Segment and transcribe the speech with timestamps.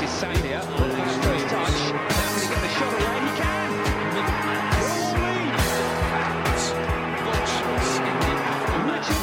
[0.00, 0.62] This is Sandia.
[0.62, 1.76] Straight touch.
[1.92, 3.20] Now can he get the shot away?
[3.20, 3.68] He can.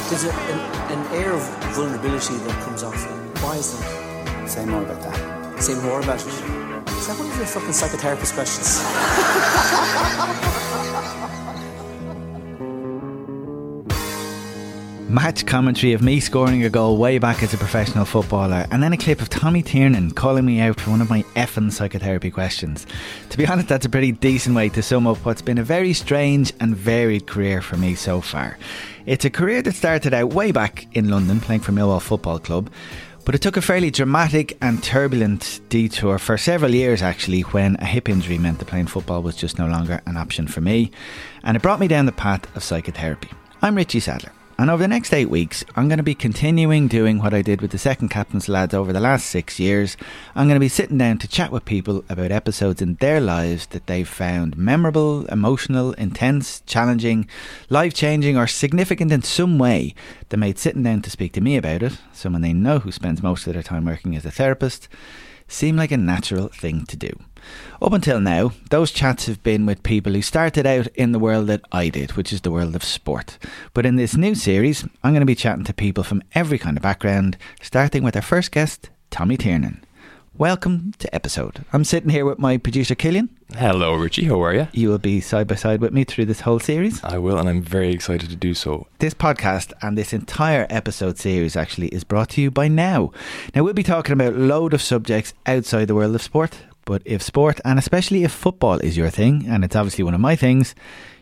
[0.08, 0.60] There's a, an,
[1.00, 1.42] an air of
[1.74, 3.10] vulnerability that comes off you.
[3.42, 4.48] Why is that?
[4.48, 5.64] Say more about that.
[5.64, 6.28] Say more about it.
[6.28, 8.84] Is that one of your fucking psychotherapist questions?
[15.10, 18.92] Match commentary of me scoring a goal way back as a professional footballer, and then
[18.92, 22.86] a clip of Tommy Tiernan calling me out for one of my effing psychotherapy questions.
[23.30, 25.94] To be honest, that's a pretty decent way to sum up what's been a very
[25.94, 28.58] strange and varied career for me so far.
[29.06, 32.70] It's a career that started out way back in London playing for Millwall Football Club.
[33.24, 37.86] But it took a fairly dramatic and turbulent detour for several years actually when a
[37.86, 40.92] hip injury meant that playing football was just no longer an option for me
[41.44, 43.30] and it brought me down the path of psychotherapy.
[43.62, 44.37] I'm Richie Sadlier.
[44.60, 47.62] And over the next eight weeks, I'm going to be continuing doing what I did
[47.62, 49.96] with the Second Captains lads over the last six years.
[50.34, 53.68] I'm going to be sitting down to chat with people about episodes in their lives
[53.68, 57.30] that they've found memorable, emotional, intense, challenging,
[57.70, 59.94] life changing, or significant in some way
[60.30, 63.22] that made sitting down to speak to me about it, someone they know who spends
[63.22, 64.88] most of their time working as a therapist,
[65.48, 67.12] seem like a natural thing to do.
[67.82, 71.48] Up until now, those chats have been with people who started out in the world
[71.48, 73.38] that I did, which is the world of sport.
[73.74, 76.78] But in this new series, I'm going to be chatting to people from every kind
[76.78, 79.84] of background, starting with our first guest, Tommy Tiernan.
[80.40, 81.66] Welcome to episode.
[81.74, 83.30] I'm sitting here with my producer Killian.
[83.56, 84.26] Hello, Richie.
[84.26, 84.68] How are you?
[84.72, 87.04] You will be side by side with me through this whole series.
[87.04, 88.86] I will, and I'm very excited to do so.
[89.00, 93.12] This podcast and this entire episode series actually is brought to you by Now.
[93.56, 97.02] Now, we'll be talking about a load of subjects outside the world of sport, but
[97.06, 100.38] if sport, and especially if football is your thing, and it's obviously one of my
[100.38, 100.74] things,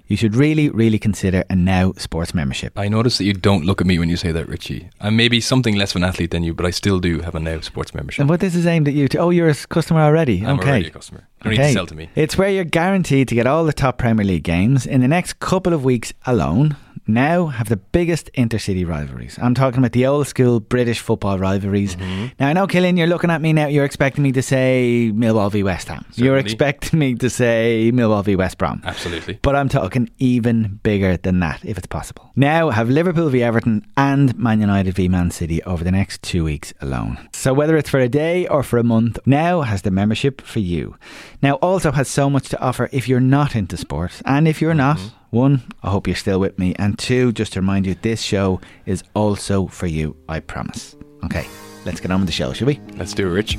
[0.06, 2.78] you should really, really consider a Now Sports membership.
[2.78, 4.90] I notice that you don't look at me when you say that, Richie.
[5.02, 7.40] I'm maybe something less of an athlete than you, but I still do have a
[7.40, 8.20] Now Sports membership.
[8.22, 10.46] And what this is aimed at you to, oh, you're a customer already.
[10.46, 10.70] I'm okay.
[10.70, 11.28] already a customer.
[11.44, 12.10] You don't need to sell to me.
[12.14, 15.40] It's where you're guaranteed to get all the top Premier League games in the next
[15.40, 16.78] couple of weeks alone.
[17.08, 19.38] Now have the biggest intercity rivalries.
[19.42, 21.96] I'm talking about the old school British football rivalries.
[21.96, 22.28] Mm-hmm.
[22.40, 23.68] Now I know, Killian, you're looking at me now.
[23.68, 26.06] You're expecting me to say Millwall v West Ham.
[26.16, 28.82] You're expecting me to say Millwall v West Brom.
[28.84, 29.40] Absolutely.
[29.42, 32.32] But I'm talking even bigger than that, if it's possible.
[32.36, 36.44] Now have Liverpool v Everton and Man United v Man City over the next two
[36.44, 37.18] weeks alone.
[37.34, 40.60] So whether it's for a day or for a month, Now has the membership for
[40.60, 40.96] you.
[41.42, 44.22] Now also has so much to offer if you're not into sport.
[44.26, 45.00] And if you're not,
[45.36, 46.74] one, I hope you're still with me.
[46.80, 50.96] And two, just to remind you, this show is also for you, I promise.
[51.26, 51.46] Okay,
[51.86, 52.80] let's get on with the show, shall we?
[52.96, 53.58] Let's do it, Rich.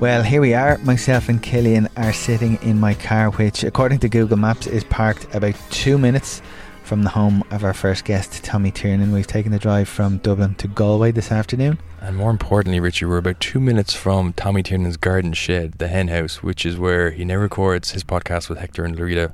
[0.00, 0.76] Well, here we are.
[0.78, 5.34] Myself and Killian are sitting in my car, which, according to Google Maps, is parked
[5.34, 6.42] about two minutes
[6.84, 9.10] from the home of our first guest, Tommy Tiernan.
[9.10, 11.78] We've taken the drive from Dublin to Galway this afternoon.
[12.00, 16.08] And more importantly, Richie, we're about two minutes from Tommy Tiernan's garden shed, the hen
[16.08, 19.32] house, which is where he now records his podcast with Hector and Larita.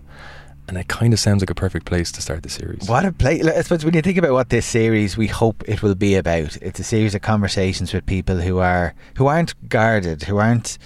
[0.68, 2.88] And it kind of sounds like a perfect place to start the series.
[2.88, 3.42] What a play!
[3.42, 6.56] I suppose when you think about what this series we hope it will be about,
[6.62, 10.78] it's a series of conversations with people who are who aren't guarded, who aren't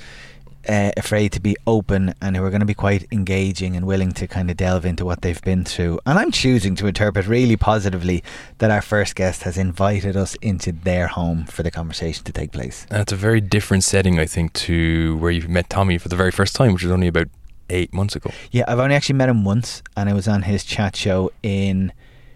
[0.68, 4.12] uh, afraid to be open, and who are going to be quite engaging and willing
[4.12, 6.00] to kind of delve into what they've been through.
[6.06, 8.22] And I'm choosing to interpret really positively
[8.58, 12.52] that our first guest has invited us into their home for the conversation to take
[12.52, 12.86] place.
[12.90, 16.16] And it's a very different setting, I think, to where you met Tommy for the
[16.16, 17.28] very first time, which was only about
[17.70, 18.30] eight months ago.
[18.50, 21.92] Yeah, I've only actually met him once, and it was on his chat show in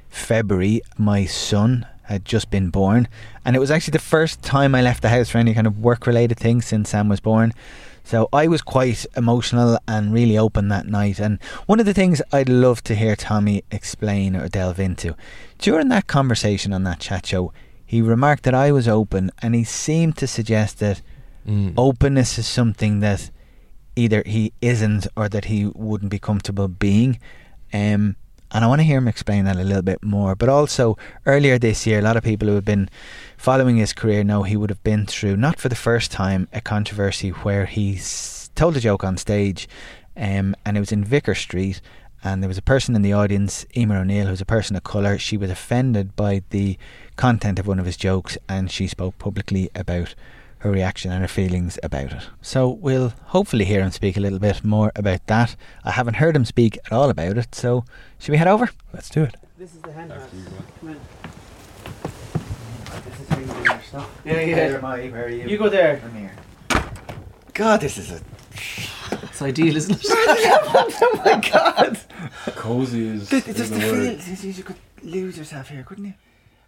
[0.08, 0.80] February.
[0.96, 3.08] My son had just been born,
[3.44, 5.78] and it was actually the first time I left the house for any kind of
[5.78, 7.52] work related thing since Sam was born.
[8.08, 11.18] So I was quite emotional and really open that night.
[11.20, 15.14] And one of the things I'd love to hear Tommy explain or delve into
[15.58, 17.52] during that conversation on that chat show,
[17.84, 21.02] he remarked that I was open, and he seemed to suggest that
[21.46, 21.74] Mm.
[21.76, 23.30] openness is something that
[23.94, 27.18] either he isn't or that he wouldn't be comfortable being.
[27.74, 28.16] Um,
[28.50, 30.34] and I want to hear him explain that a little bit more.
[30.34, 30.96] But also,
[31.26, 32.88] earlier this year, a lot of people who have been
[33.36, 36.60] following his career know he would have been through, not for the first time, a
[36.60, 38.00] controversy where he
[38.54, 39.68] told a joke on stage,
[40.16, 41.80] um, and it was in Vicar Street.
[42.24, 45.18] And there was a person in the audience, Emer O'Neill, who's a person of colour.
[45.18, 46.76] She was offended by the
[47.14, 50.14] content of one of his jokes, and she spoke publicly about
[50.60, 52.28] her reaction and her feelings about it.
[52.42, 55.56] So we'll hopefully hear him speak a little bit more about that.
[55.84, 57.84] I haven't heard him speak at all about it, so
[58.18, 58.68] should we head over?
[58.92, 59.36] Let's do it.
[59.56, 60.30] This is the hen house.
[60.80, 61.00] Come in.
[63.04, 64.10] This is how you do your stuff.
[64.24, 64.56] Yeah, yeah.
[64.56, 65.08] Where am I?
[65.08, 65.48] Where are you?
[65.48, 66.00] You go there.
[66.04, 66.32] I'm here.
[67.54, 68.20] God, this is a.
[69.10, 70.06] It's ideal, isn't it?
[70.10, 71.98] oh my God!
[72.54, 73.28] Cozy is.
[73.28, 74.50] Just the feel.
[74.50, 76.14] You could lose yourself here, couldn't you?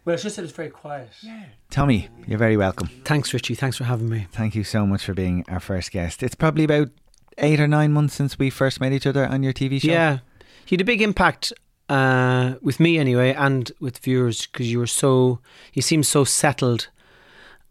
[0.05, 1.11] Well, it's just that it's very quiet.
[1.69, 2.89] Tommy, you're very welcome.
[3.05, 3.55] Thanks, Richie.
[3.55, 4.27] Thanks for having me.
[4.33, 6.23] Thank you so much for being our first guest.
[6.23, 6.89] It's probably about
[7.39, 9.89] eight or nine months since we first met each other on your TV show.
[9.91, 10.19] Yeah,
[10.69, 11.53] you had a big impact
[11.89, 15.41] uh, with me anyway, and with viewers because you were so
[15.75, 16.89] you seemed so settled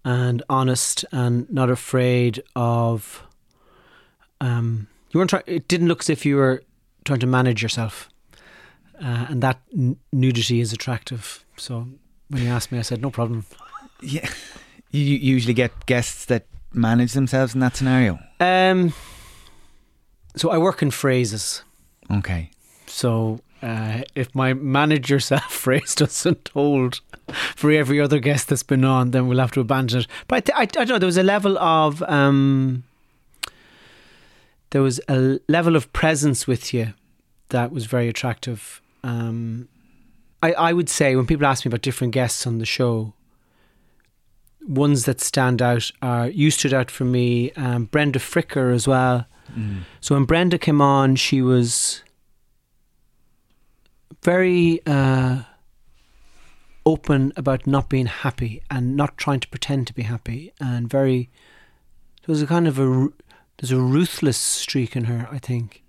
[0.06, 3.24] and honest and not afraid of.
[4.42, 5.44] Um, you weren't trying.
[5.48, 6.62] It didn't look as if you were
[7.06, 8.10] trying to manage yourself,
[9.02, 11.44] uh, and that n- nudity is attractive.
[11.58, 11.88] So
[12.30, 13.46] when you asked me, I said no problem.
[14.02, 14.30] Yeah.
[14.92, 18.20] You usually get guests that manage themselves in that scenario.
[18.40, 18.94] Um,
[20.36, 21.64] so I work in phrases.
[22.12, 22.50] Okay.
[22.88, 27.02] So uh, if my manage yourself phrase doesn't hold
[27.56, 30.08] for every other guest that's been on, then we'll have to abandon it.
[30.28, 31.00] But I, th- I, I don't know.
[31.00, 32.84] There was a level of um,
[34.72, 36.94] there was a level of presence with you
[37.50, 38.82] that was very attractive.
[39.04, 39.68] Um,
[40.42, 43.14] I, I would say when people ask me about different guests on the show,
[44.68, 49.26] ones that stand out are you stood out for me, um, Brenda Fricker as well.
[50.00, 52.04] So when Brenda came on, she was
[54.22, 55.42] very uh,
[56.86, 61.32] open about not being happy and not trying to pretend to be happy, and very
[62.26, 63.08] there was a kind of a
[63.58, 65.28] there's a ruthless streak in her.
[65.32, 65.84] I think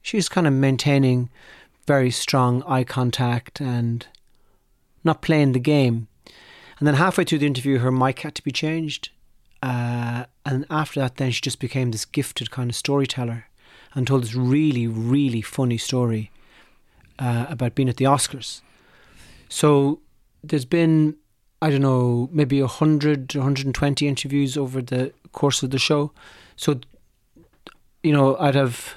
[0.00, 1.30] she's kind of maintaining
[1.86, 4.06] very strong eye contact and
[5.04, 6.08] not playing the game.
[6.78, 9.10] And then halfway through the interview, her mic had to be changed.
[9.62, 13.46] Uh, and after that, then she just became this gifted kind of storyteller
[13.94, 16.30] and told this really, really funny story
[17.18, 18.62] uh, about being at the Oscars.
[19.48, 20.00] So
[20.42, 21.16] there's been,
[21.60, 26.12] I don't know, maybe 100, 120 interviews over the course of the show.
[26.56, 26.80] So,
[28.02, 28.94] you know, I'd have,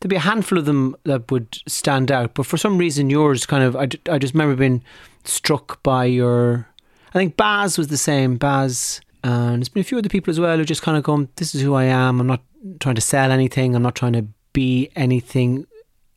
[0.00, 2.34] there'd be a handful of them that would stand out.
[2.34, 4.82] But for some reason, yours kind of I, I just remember being
[5.24, 6.66] struck by your,
[7.10, 8.36] I think Baz was the same.
[8.36, 11.28] Baz, and there's been a few other people as well who just kind of gone,
[11.36, 12.20] this is who I am.
[12.20, 12.42] I'm not
[12.80, 13.74] trying to sell anything.
[13.74, 15.66] I'm not trying to be anything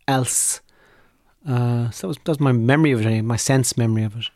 [0.08, 0.62] else.
[1.48, 4.30] Uh, so that was, that was my memory of it, my sense memory of it.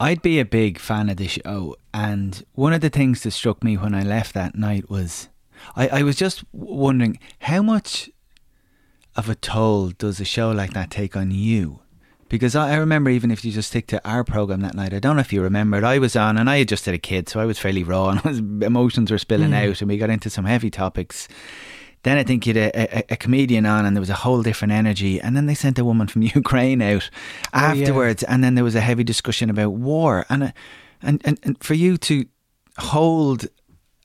[0.00, 3.64] I'd be a big fan of the show, and one of the things that struck
[3.64, 5.28] me when I left that night was
[5.74, 8.08] I, I was just wondering how much
[9.18, 11.80] of a toll does a show like that take on you?
[12.28, 15.00] Because I, I remember even if you just stick to our program that night, I
[15.00, 15.84] don't know if you remember it.
[15.84, 18.10] I was on, and I had just had a kid, so I was fairly raw,
[18.10, 21.26] and was, emotions were spilling out, and we got into some heavy topics.
[22.04, 24.42] Then I think you had a, a, a comedian on, and there was a whole
[24.42, 25.20] different energy.
[25.20, 27.10] And then they sent a woman from Ukraine out
[27.52, 30.24] afterwards, and then there was a heavy discussion about war.
[30.28, 30.52] And uh,
[31.02, 32.24] and and, and for you to
[32.78, 33.48] hold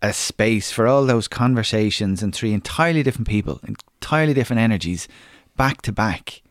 [0.01, 3.61] a space for all those conversations and three entirely different people,
[4.03, 5.07] entirely different energies,
[5.55, 6.41] back to back.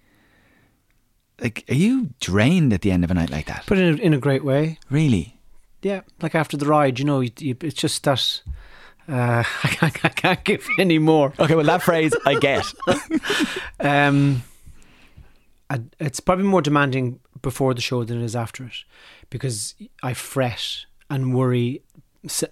[1.39, 3.65] Like, are you drained at the end of a night like that?
[3.67, 4.79] But in a, in a great way.
[4.89, 5.39] Really?
[5.83, 8.43] Yeah, like after the ride, you know, you, you, it's just that
[9.09, 11.35] uh, I, can't, I can't give any more.
[11.39, 12.65] Okay, well, that phrase I get.
[13.81, 14.45] Um,
[15.69, 18.85] I, it's probably more demanding before the show than it is after it,
[19.29, 19.75] because
[20.05, 21.83] I fret and worry.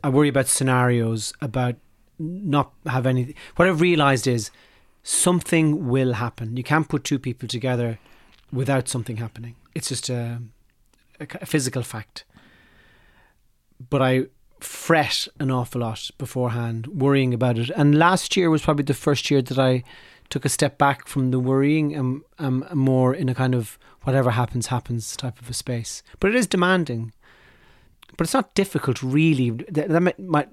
[0.02, 1.76] I worry about scenarios, about
[2.18, 3.36] not have any.
[3.54, 4.50] What I've realised is
[5.02, 6.56] something will happen.
[6.56, 7.98] You can't put two people together
[8.52, 9.56] without something happening.
[9.74, 10.40] It's just a,
[11.18, 12.24] a, physical fact.
[13.88, 14.26] But I
[14.60, 17.70] fret an awful lot beforehand, worrying about it.
[17.70, 19.84] And last year was probably the first year that I
[20.28, 24.30] took a step back from the worrying and um, more in a kind of whatever
[24.30, 26.02] happens, happens type of a space.
[26.18, 27.12] But it is demanding.
[28.16, 29.50] But it's not difficult, really.
[29.50, 30.48] That, that might, might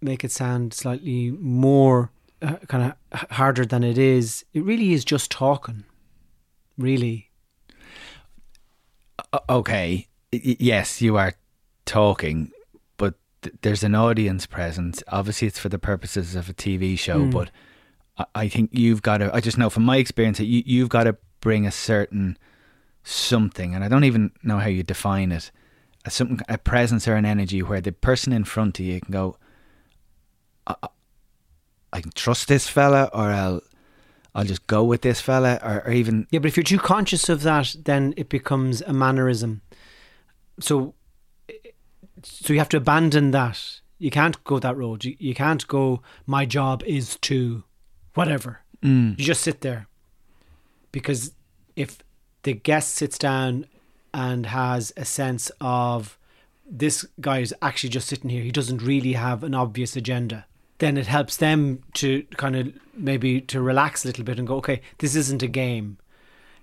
[0.00, 2.10] make it sound slightly more
[2.44, 4.44] uh, kind of harder than it is.
[4.52, 5.84] It really is just talking.
[6.78, 7.30] Really.
[9.48, 11.34] Okay, yes, you are
[11.86, 12.50] talking,
[12.96, 15.02] but th- there's an audience present.
[15.08, 17.32] Obviously, it's for the purposes of a TV show, Mm.
[17.32, 17.50] but
[18.18, 19.34] I, I think you've got to.
[19.34, 22.38] I just know from my experience that you, you've got to bring a certain
[23.02, 25.50] something, and I don't even know how you define it.
[26.04, 29.10] A something, a presence or an energy where the person in front of you can
[29.12, 29.36] go.
[30.66, 30.74] I,
[31.94, 33.60] I- can trust this fella, or I'll,
[34.34, 37.28] I'll just go with this fella, or, or even Yeah, but if you're too conscious
[37.28, 39.62] of that, then it becomes a mannerism.
[40.60, 40.94] So,
[42.22, 43.80] so you have to abandon that.
[43.98, 45.04] You can't go that road.
[45.04, 46.02] You, you can't go.
[46.26, 47.62] My job is to,
[48.14, 48.60] whatever.
[48.82, 49.18] Mm.
[49.18, 49.86] You just sit there,
[50.92, 51.32] because
[51.76, 51.98] if
[52.42, 53.66] the guest sits down
[54.12, 56.18] and has a sense of
[56.68, 60.46] this guy is actually just sitting here, he doesn't really have an obvious agenda.
[60.78, 64.56] Then it helps them to kind of maybe to relax a little bit and go,
[64.56, 65.98] okay, this isn't a game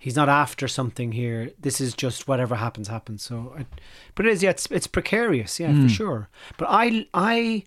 [0.01, 1.51] he's not after something here.
[1.59, 3.21] This is just whatever happens, happens.
[3.21, 3.67] So, I,
[4.15, 6.29] but it is, yeah, it's, it's precarious, yeah, for sure.
[6.57, 7.63] But I, I,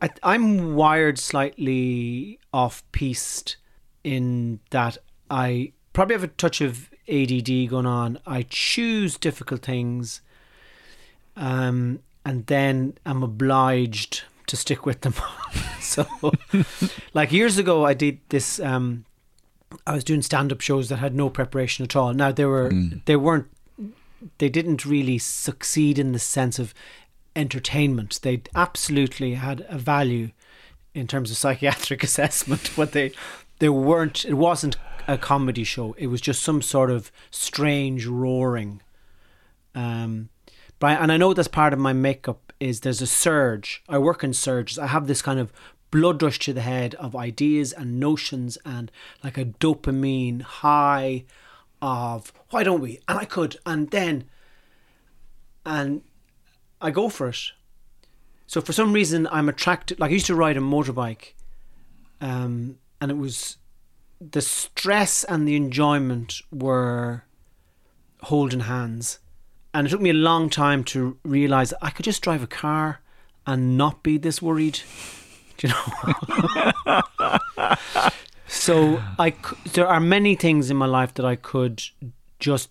[0.00, 3.56] I, I'm wired slightly off-piste
[4.04, 4.96] in that
[5.28, 8.20] I probably have a touch of ADD going on.
[8.24, 10.20] I choose difficult things,
[11.34, 15.14] um, and then I'm obliged to stick with them.
[15.80, 16.06] so,
[17.12, 18.60] like years ago, I did this.
[18.60, 19.04] Um,
[19.86, 22.14] I was doing stand-up shows that had no preparation at all.
[22.14, 22.72] Now they were
[23.06, 23.48] they weren't
[24.38, 26.74] they didn't really succeed in the sense of
[27.36, 28.20] entertainment.
[28.22, 30.30] They absolutely had a value
[30.94, 33.12] in terms of psychiatric assessment, but they
[33.58, 34.24] they weren't.
[34.24, 35.94] It wasn't a comedy show.
[35.98, 38.80] It was just some sort of strange roaring.
[39.74, 40.28] Um,
[40.78, 43.82] but I, and I know that's part of my makeup is there's a surge.
[43.88, 44.78] I work in surges.
[44.78, 45.52] I have this kind of
[45.90, 48.90] blood rush to the head of ideas and notions and
[49.22, 51.24] like a dopamine high
[51.80, 52.98] of why don't we?
[53.06, 54.24] And I could, and then,
[55.66, 56.02] and
[56.80, 57.52] I go for it.
[58.46, 60.00] So for some reason, I'm attracted.
[60.00, 61.34] Like I used to ride a motorbike,
[62.20, 63.58] um, and it was
[64.20, 67.24] the stress and the enjoyment were
[68.22, 69.18] holding hands.
[69.74, 73.00] And it took me a long time to realize I could just drive a car
[73.46, 74.80] and not be this worried.
[75.58, 77.00] Do you know?
[78.46, 79.34] so I,
[79.72, 81.82] there are many things in my life that I could
[82.38, 82.70] just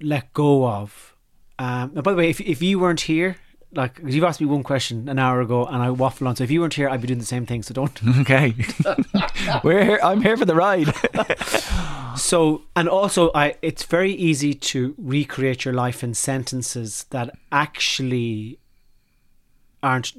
[0.00, 1.14] let go of.
[1.58, 3.36] Um, and by the way, if if you weren't here,
[3.72, 6.36] like 'cause you've asked me one question an hour ago, and I waffle on.
[6.36, 7.62] So if you weren't here, I'd be doing the same thing.
[7.62, 7.98] So don't.
[8.20, 8.54] Okay.
[9.64, 9.98] We're here.
[10.02, 10.92] I'm here for the ride.
[12.18, 18.58] So and also, I it's very easy to recreate your life in sentences that actually
[19.82, 20.12] aren't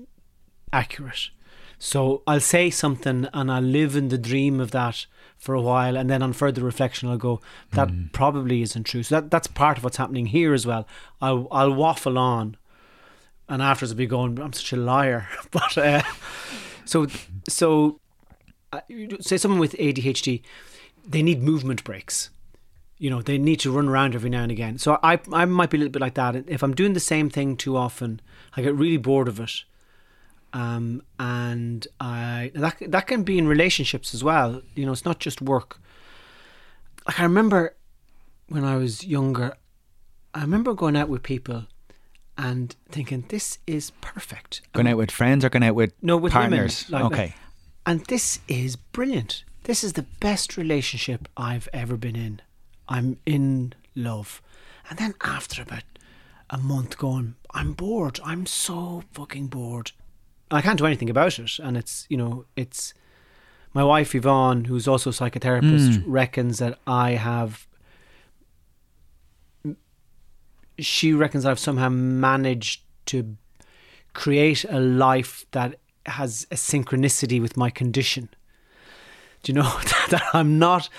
[0.71, 1.29] accurate.
[1.77, 5.05] So I'll say something and I'll live in the dream of that
[5.37, 7.39] for a while, and then on further reflection, I'll go,
[7.71, 9.03] that probably isn't true.
[9.03, 10.85] So that that's part of what's happening here as well.
[11.21, 12.57] I'll I'll waffle on,
[13.47, 15.29] and afterwards I'll be going, I'm such a liar.
[15.51, 16.01] but uh,
[16.83, 17.07] so
[17.47, 18.01] so
[18.73, 18.81] uh,
[19.21, 20.41] say someone with ADHD,
[21.09, 22.29] they need movement breaks.
[22.99, 24.77] You know, they need to run around every now and again.
[24.77, 26.35] So I I might be a little bit like that.
[26.47, 28.21] If I'm doing the same thing too often,
[28.55, 29.63] I get really bored of it.
[30.51, 34.61] Um, and I that that can be in relationships as well.
[34.75, 35.79] You know, it's not just work.
[37.07, 37.75] Like I remember
[38.49, 39.55] when I was younger,
[40.33, 41.65] I remember going out with people
[42.37, 44.61] and thinking this is perfect.
[44.73, 46.85] going out with friends or going out with No, with partners?
[46.89, 47.03] women.
[47.03, 47.35] like- okay.
[47.85, 49.43] And this is brilliant.
[49.69, 52.41] This is the best relationship I've ever been in.
[52.87, 54.41] I'm in love.
[54.89, 55.83] And then after about
[56.49, 58.19] a month going, I'm bored.
[58.25, 59.91] I'm so fucking bored.
[60.49, 61.59] I can't do anything about it.
[61.59, 62.95] And it's, you know, it's
[63.75, 66.11] my wife Yvonne, who's also a psychotherapist, hmm.
[66.11, 67.67] reckons that I have
[70.79, 73.37] she reckons I've somehow managed to
[74.13, 78.29] create a life that has a synchronicity with my condition.
[79.43, 79.63] Do you know
[80.09, 80.89] that I'm not,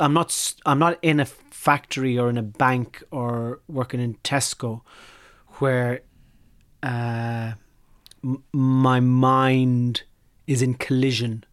[0.00, 4.82] I'm not, I'm not in a factory or in a bank or working in Tesco,
[5.58, 6.02] where
[6.82, 7.52] uh,
[8.22, 10.02] m- my mind
[10.46, 11.44] is in collision.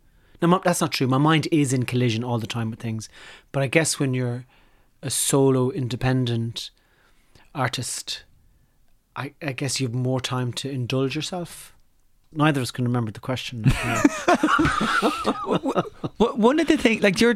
[0.41, 1.07] No, my- that's not true.
[1.07, 3.09] My mind is in collision all the time with things,
[3.51, 4.45] but I guess when you're
[5.01, 6.69] a solo, independent
[7.55, 8.23] artist,
[9.15, 11.75] I, I guess you have more time to indulge yourself.
[12.35, 13.63] Neither of us can remember the question.
[16.17, 17.35] One of the things, like you're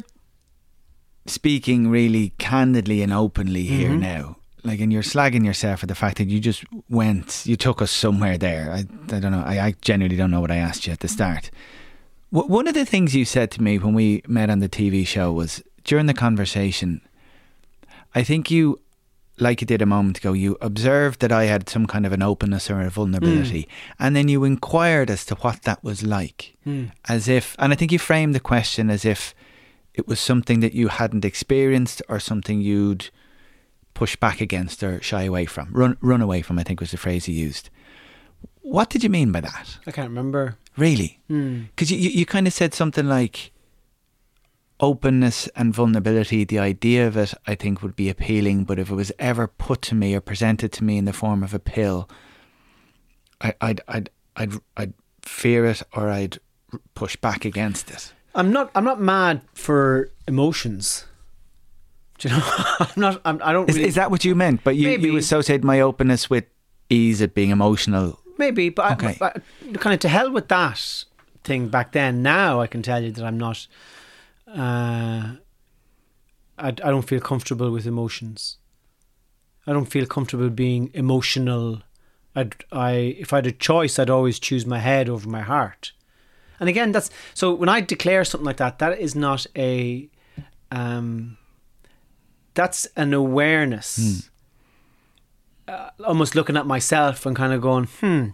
[1.25, 4.00] speaking really candidly and openly here Mm-hmm.
[4.00, 7.82] now, like, and you're slagging yourself for the fact that you just went, you took
[7.82, 8.72] us somewhere there.
[8.72, 8.80] I,
[9.16, 9.44] I don't know.
[9.46, 11.51] I, I genuinely don't know what I asked you at the start.
[12.32, 15.06] Wh- One of the things you said to me when we met on the TV
[15.08, 17.01] show was during the conversation,
[18.16, 18.80] I think you,
[19.39, 22.22] like you did a moment ago, you observed that I had some kind of an
[22.24, 23.67] openness or a vulnerability,
[24.00, 26.56] and then you inquired as to what that was like,
[27.08, 29.36] as if, and I think you framed the question as if
[29.94, 33.10] it was something that you hadn't experienced or something you'd
[33.94, 36.60] push back against or shy away from, run run away from.
[36.60, 37.70] I think was the phrase you used.
[38.62, 39.77] What did you mean by that?
[39.88, 40.58] I can't remember.
[40.77, 41.20] Really?
[41.27, 41.63] Hmm.
[41.75, 43.51] Because you, you, you kind of said something like
[44.79, 48.65] openness and vulnerability, the idea of it, I think, would be appealing.
[48.65, 51.43] But if it was ever put to me or presented to me in the form
[51.43, 52.10] of a pill,
[53.41, 56.39] I, I'd, I'd, I'd, I'd fear it or I'd
[56.96, 58.13] push back against it.
[58.36, 58.69] I'm not.
[58.75, 61.05] I'm not mad for emotions.
[62.19, 62.43] Do you know?
[62.79, 63.22] I'm not.
[63.25, 63.67] I'm, I don't.
[63.67, 64.63] Is, really, is that what you meant?
[64.63, 65.07] But you, Maybe.
[65.07, 66.43] you associate my openness with
[66.89, 68.19] ease at being emotional.
[68.38, 68.69] maybe?
[68.69, 69.17] But Okay.
[69.19, 71.03] I, I, kind of to hell with that
[71.43, 72.22] thing back then.
[72.22, 73.65] Now I can tell you that I'm not.
[74.48, 75.36] Uh,
[76.58, 78.58] I, I don't feel comfortable with emotions.
[79.66, 81.82] I don't feel comfortable being emotional.
[82.36, 85.92] I'd, I if I had a choice, I'd always choose my head over my heart.
[86.60, 90.10] And again, that's so when I declare something like that, that is not a,
[90.72, 91.38] um,
[92.54, 94.30] that's an awareness.
[95.68, 98.30] Uh, almost looking at myself and kind of going, hmm,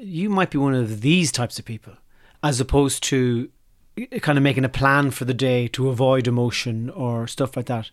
[0.00, 1.94] you might be one of these types of people,
[2.42, 3.50] as opposed to
[4.20, 7.90] kind of making a plan for the day to avoid emotion or stuff like that.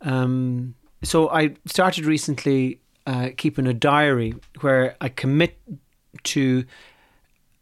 [0.00, 5.58] Um, so I started recently uh, keeping a diary where I commit
[6.24, 6.64] to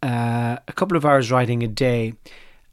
[0.03, 2.15] uh, a couple of hours writing a day.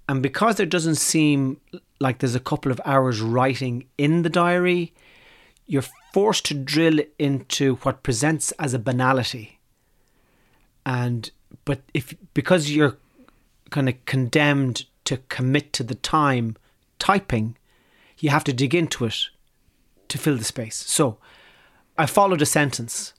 [0.07, 1.61] And because there doesn't seem
[1.99, 4.93] like there's a couple of hours writing in the diary,
[5.67, 9.59] you're forced to drill into what presents as a banality.
[10.85, 11.29] And
[11.65, 12.97] but if because you're
[13.69, 16.55] kind of condemned to commit to the time
[16.99, 17.57] typing,
[18.19, 19.29] you have to dig into it
[20.09, 20.75] to fill the space.
[20.75, 21.17] So
[21.97, 23.13] I followed a sentence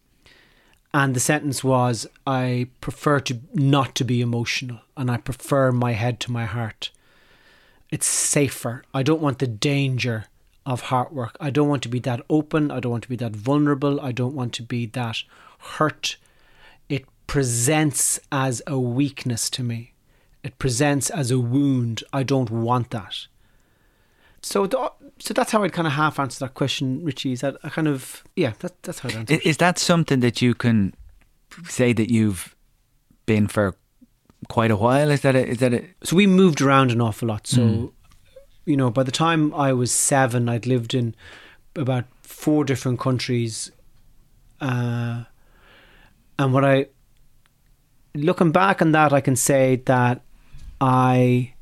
[0.92, 5.92] and the sentence was I prefer to not to be emotional and I prefer my
[5.92, 6.90] head to my heart.
[7.90, 8.84] It's safer.
[8.94, 10.26] I don't want the danger
[10.66, 11.36] of heart work.
[11.40, 12.70] I don't want to be that open.
[12.70, 14.00] I don't want to be that vulnerable.
[14.00, 15.22] I don't want to be that
[15.58, 16.16] hurt.
[16.88, 19.89] It presents as a weakness to me.
[20.42, 22.02] It presents as a wound.
[22.12, 23.26] I don't want that.
[24.42, 27.32] So, th- so that's how I'd kind of half answer that question, Richie.
[27.32, 29.34] Is that I kind of yeah, that, that's how I'd answer.
[29.34, 30.94] I- Is that something that you can
[31.68, 32.54] say that you've
[33.26, 33.76] been for
[34.48, 35.10] quite a while?
[35.10, 37.46] Is that a, is that a, so we moved around an awful lot.
[37.46, 37.92] So, Mm.
[38.64, 41.14] you know, by the time I was seven, I'd lived in
[41.76, 43.70] about four different countries.
[44.60, 45.24] Uh,
[46.38, 46.86] and what I,
[48.14, 50.22] looking back on that, I can say that
[50.80, 51.54] I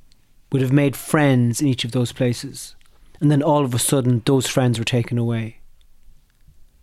[0.52, 2.74] would have made friends in each of those places.
[3.20, 5.58] And then all of a sudden, those friends were taken away.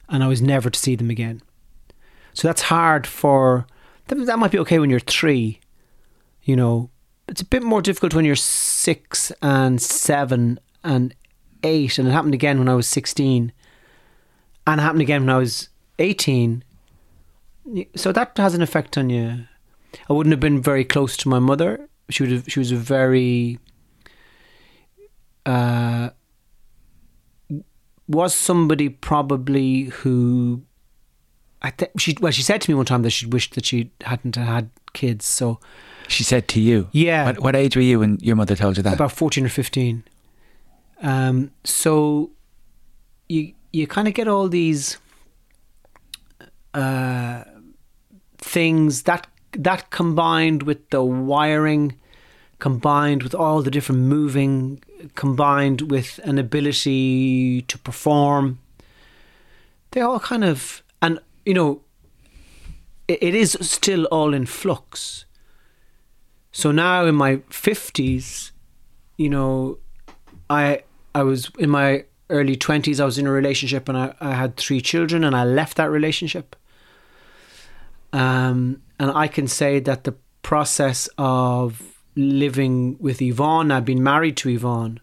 [0.10, 1.42] And I was never to see them again.
[2.34, 3.66] So that's hard for,
[4.08, 5.62] that, that might be okay when you're three
[6.46, 6.92] you know,
[7.28, 11.14] it's a bit more difficult when you're six and seven and
[11.64, 11.98] eight.
[11.98, 13.52] And it happened again when I was 16
[14.68, 15.70] and it happened again when I was
[16.00, 16.64] 18.
[17.96, 19.46] So that has an effect on you.
[20.08, 21.90] I wouldn't have been very close to my mother.
[22.10, 23.60] She would have, she was a very,
[25.46, 26.10] uh,
[28.08, 30.64] was somebody probably who
[31.62, 33.92] I think she well she said to me one time that she wished that she
[34.02, 35.60] hadn't had kids so
[36.08, 36.88] she said to you?
[36.92, 37.26] Yeah.
[37.26, 38.94] What, what age were you when your mother told you that?
[38.94, 40.04] about 14 or 15
[41.02, 42.32] um, so
[43.28, 44.98] you you kind of get all these
[46.76, 47.44] uh,
[48.38, 51.98] things that that combined with the wiring
[52.60, 54.82] combined with all the different moving
[55.16, 58.60] combined with an ability to perform
[59.92, 61.82] they all kind of and you know
[63.08, 65.26] it, it is still all in flux.
[66.52, 68.52] So now in my 50s
[69.18, 69.78] you know
[70.50, 70.82] i
[71.14, 74.58] i was in my early 20s i was in a relationship and i, I had
[74.58, 76.56] three children and i left that relationship.
[78.12, 81.82] Um, and i can say that the process of
[82.16, 85.00] living with yvonne i've been married to yvonne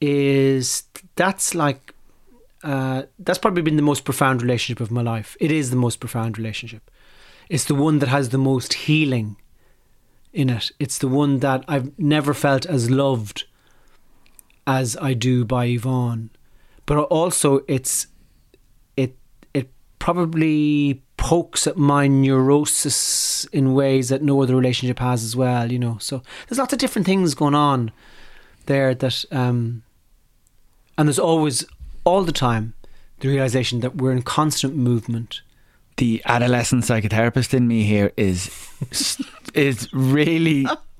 [0.00, 0.84] is
[1.16, 1.92] that's like
[2.64, 6.00] uh, that's probably been the most profound relationship of my life it is the most
[6.00, 6.90] profound relationship
[7.48, 9.36] it's the one that has the most healing
[10.36, 10.70] in it.
[10.78, 13.44] It's the one that I've never felt as loved
[14.66, 16.30] as I do by Yvonne.
[16.84, 18.06] But also it's
[18.96, 19.16] it
[19.54, 25.72] it probably pokes at my neurosis in ways that no other relationship has as well,
[25.72, 25.96] you know.
[25.98, 27.90] So there's lots of different things going on
[28.66, 29.82] there that um
[30.96, 31.64] and there's always
[32.04, 32.64] all the time
[33.20, 35.42] the realization that we're in constant movement.
[35.96, 38.38] the adolescent psychotherapist in me here is
[39.54, 40.66] is really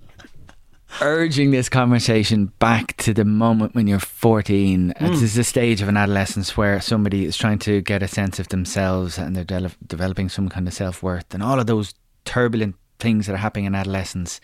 [1.00, 4.94] urging this conversation back to the moment when you're 14.
[4.96, 5.06] Hmm.
[5.06, 8.38] This is a stage of an adolescence where somebody is trying to get a sense
[8.38, 11.94] of themselves and they're de- developing some kind of self worth and all of those
[12.24, 14.40] turbulent things that are happening in adolescence.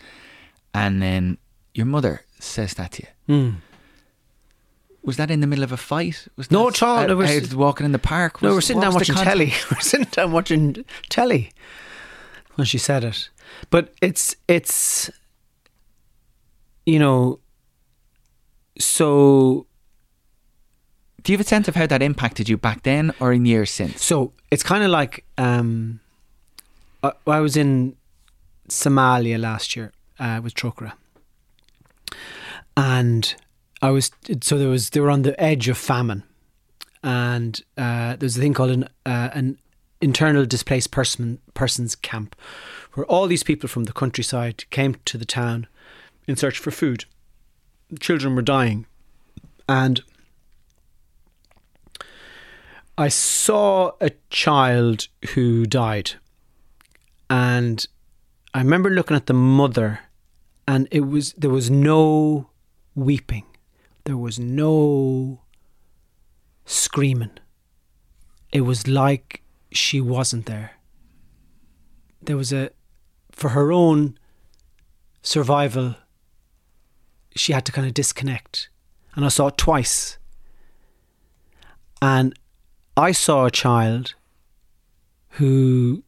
[0.73, 1.37] And then
[1.73, 3.35] your mother says that to you.
[3.35, 3.55] Mm.
[5.03, 6.27] Was that in the middle of a fight?
[6.37, 6.97] Was No, that at all.
[6.99, 8.41] Out, It was- out walking in the park.
[8.41, 9.53] No, we're sitting down watching telly.
[9.71, 11.51] we're sitting down watching telly
[12.55, 13.29] when she said it.
[13.69, 15.09] But it's it's
[16.85, 17.39] you know
[18.79, 19.65] so
[21.21, 23.71] Do you have a sense of how that impacted you back then or in years
[23.71, 24.03] since?
[24.03, 25.99] so it's kind of like um
[27.01, 27.95] I, I was in
[28.69, 30.93] Somalia last year uh, with Trócaire
[32.75, 33.35] and
[33.81, 36.23] I was so there was they were on the edge of famine,
[37.03, 39.57] and uh, there's a thing called an uh, an
[39.99, 42.35] internal displaced person persons camp,
[42.93, 45.67] where all these people from the countryside came to the town
[46.27, 47.05] in search for food.
[47.99, 48.85] Children were dying,
[49.67, 50.01] and
[52.97, 56.13] I saw a child who died,
[57.29, 57.85] and
[58.53, 59.99] I remember looking at the mother,
[60.67, 62.49] and it was there was no
[62.95, 63.45] weeping,
[64.05, 65.41] there was no
[66.65, 67.31] screaming.
[68.51, 70.73] It was like she wasn't there.
[72.21, 72.69] There was a,
[73.31, 74.17] for her own
[75.21, 75.95] survival,
[77.35, 78.69] she had to kind of disconnect.
[79.15, 80.17] And I saw it twice.
[82.01, 82.37] And
[82.97, 84.15] I saw a child
[85.29, 86.03] who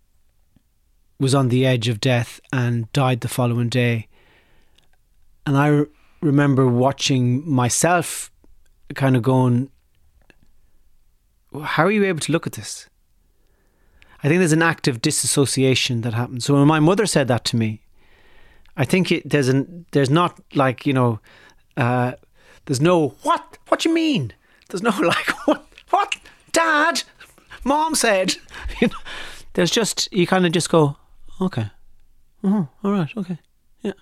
[1.19, 4.07] was on the edge of death and died the following day.
[5.45, 5.87] And I r-
[6.21, 8.31] remember watching myself
[8.93, 9.69] kind of going,
[11.63, 12.89] How are you able to look at this?
[14.23, 16.45] I think there's an act of disassociation that happens.
[16.45, 17.81] So when my mother said that to me,
[18.77, 21.19] I think it, there's an there's not like you know,
[21.77, 22.13] uh,
[22.65, 24.33] there's no what what you mean.
[24.69, 26.15] There's no like what what
[26.51, 27.03] dad,
[27.63, 28.35] mom said.
[28.81, 28.97] You know,
[29.53, 30.97] there's just you kind of just go
[31.39, 31.69] okay,
[32.43, 33.39] oh all right okay
[33.81, 33.93] yeah.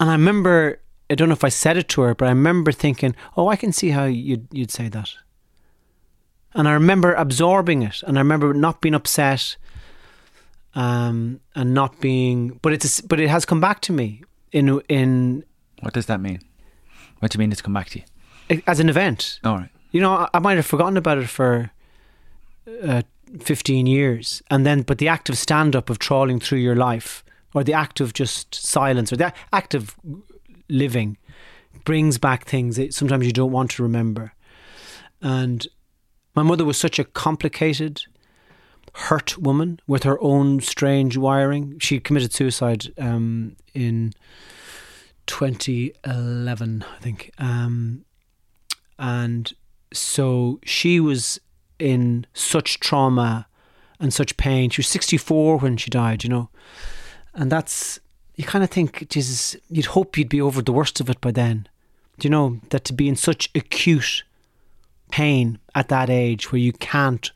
[0.00, 2.72] And I remember I don't know if I said it to her, but I remember
[2.72, 5.10] thinking, oh I can see how you'd you'd say that.
[6.54, 9.56] And I remember absorbing it, and I remember not being upset
[10.74, 15.44] um, and not being, but it's but it has come back to me in in
[15.80, 16.40] What does that mean?
[17.18, 18.04] What do you mean it's come back to you?
[18.66, 19.40] as an event.
[19.44, 19.70] All right.
[19.90, 21.70] You know, I, I might have forgotten about it for
[22.82, 23.02] uh,
[23.40, 27.24] fifteen years, and then but the act of stand up of trawling through your life,
[27.54, 29.96] or the act of just silence, or the act of
[30.68, 31.16] living,
[31.84, 34.32] brings back things that sometimes you don't want to remember.
[35.20, 35.66] And
[36.34, 38.02] my mother was such a complicated,
[38.94, 41.78] hurt woman with her own strange wiring.
[41.80, 44.12] She committed suicide um, in
[45.26, 47.30] 2011, I think.
[47.38, 48.04] Um,
[48.98, 49.52] and
[49.92, 51.40] so she was
[51.78, 53.46] in such trauma
[53.98, 54.70] and such pain.
[54.70, 56.50] She was 64 when she died, you know.
[57.34, 57.98] And that's,
[58.36, 61.32] you kind of think, Jesus, you'd hope you'd be over the worst of it by
[61.32, 61.68] then.
[62.18, 64.22] Do you know, that to be in such acute
[65.10, 67.32] pain at that age where you can't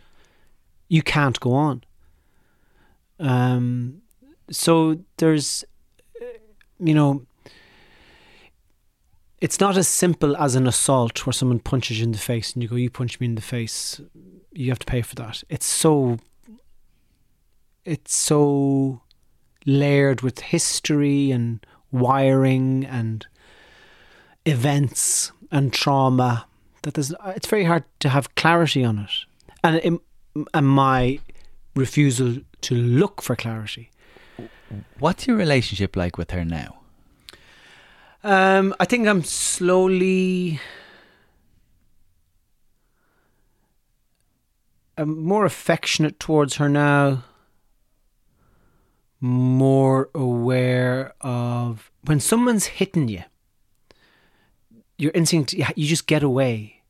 [0.88, 1.84] you can't go on.
[3.18, 4.02] Um
[4.50, 5.64] so there's
[6.20, 6.24] uh,
[6.78, 7.26] you know
[9.40, 12.62] it's not as simple as an assault where someone punches you in the face and
[12.62, 14.00] you go you punch me in the face.
[14.52, 15.44] You have to pay for that.
[15.48, 16.18] It's so
[17.84, 19.02] it's so
[19.64, 23.26] layered with history and wiring and
[24.44, 26.46] events and trauma
[26.82, 29.10] that there's it's very hard to have clarity on it.
[29.62, 30.00] And it,
[30.54, 31.20] and my
[31.74, 33.90] refusal to look for clarity
[34.98, 36.74] What's your relationship like with her now?
[38.24, 40.58] um i think i'm slowly
[44.96, 47.22] I'm more affectionate towards her now
[49.20, 53.22] more aware of when someone's hitting you
[54.96, 56.82] your instinct you you just get away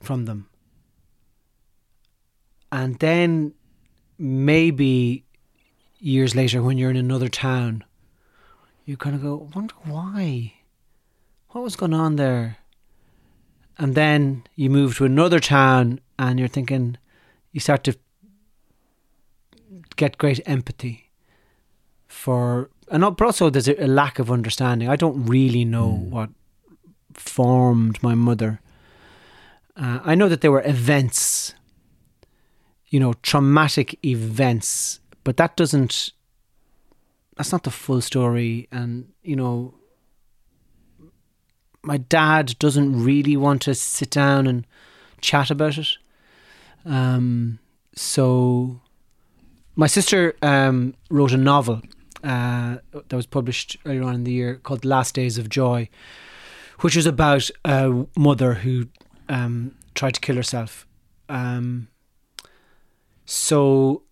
[0.00, 0.48] from them
[2.72, 3.52] and then
[4.18, 5.24] maybe
[5.98, 7.84] years later when you're in another town
[8.90, 10.52] you kind of go wonder why?
[11.50, 12.56] What was going on there?
[13.78, 16.96] And then you move to another town and you're thinking
[17.52, 17.96] you start to
[19.94, 21.10] get great empathy
[22.08, 24.88] for and also there's a, lack of understanding.
[24.88, 26.30] I don't really know what
[27.14, 28.60] formed my mother.
[29.76, 31.54] Uh, i know that there were events
[32.90, 36.10] you know traumatic events but that doesn't
[37.36, 39.74] that's not the full story and you know
[41.82, 44.66] my dad doesn't really want to sit down and
[45.20, 45.96] chat about it
[46.84, 47.58] um
[47.94, 48.80] so
[49.76, 51.80] my sister um wrote a novel
[52.22, 55.88] uh, that was published earlier on in the year called Last Days of Joy,
[56.80, 58.88] which was about a mother who
[59.28, 60.86] um, tried to kill herself.
[61.28, 61.88] Um,
[63.30, 64.02] so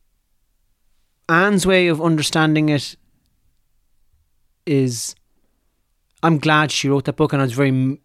[1.29, 2.95] Anne's way of understanding it
[4.65, 5.17] is
[6.23, 7.99] I'm glad she wrote that book, and I was very m-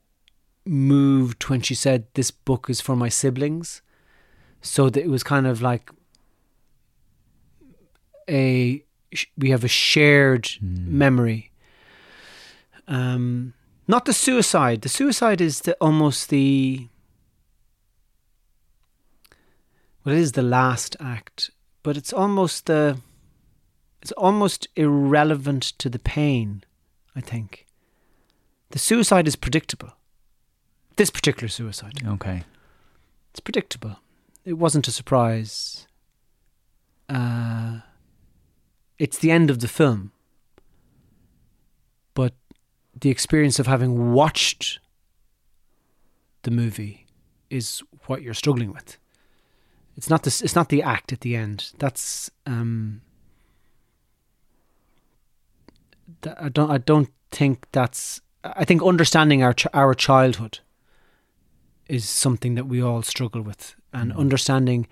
[0.65, 3.81] moved when she said this book is for my siblings.
[4.61, 5.91] So that it was kind of like
[8.29, 11.51] a sh- we have a shared memory.
[12.87, 13.53] Um,
[13.87, 14.81] Not the suicide.
[14.81, 16.87] The suicide is the almost the
[20.03, 21.49] well, it is the last act,
[21.81, 22.99] but it's almost the
[24.01, 26.63] it's almost irrelevant to the pain.
[27.15, 27.65] I think
[28.71, 29.93] the suicide is predictable.
[30.97, 32.43] This particular suicide, Okay.
[33.31, 33.97] it's predictable.
[34.45, 35.87] It wasn't a surprise.
[37.09, 37.79] Uh,
[38.99, 40.11] it's the end of the film,
[42.13, 42.33] but
[42.99, 44.79] the experience of having watched
[46.43, 47.05] the movie
[47.49, 48.97] is what you're struggling with.
[49.95, 50.41] It's not this.
[50.41, 51.71] It's not the act at the end.
[51.77, 53.01] That's um.
[56.39, 56.71] I don't.
[56.71, 58.21] I don't think that's.
[58.43, 60.59] I think understanding our ch- our childhood
[61.87, 64.87] is something that we all struggle with, and understanding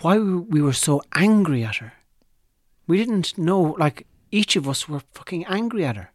[0.00, 1.92] why we were so angry at her.
[2.86, 3.76] We didn't know.
[3.78, 6.10] Like each of us were fucking angry at her,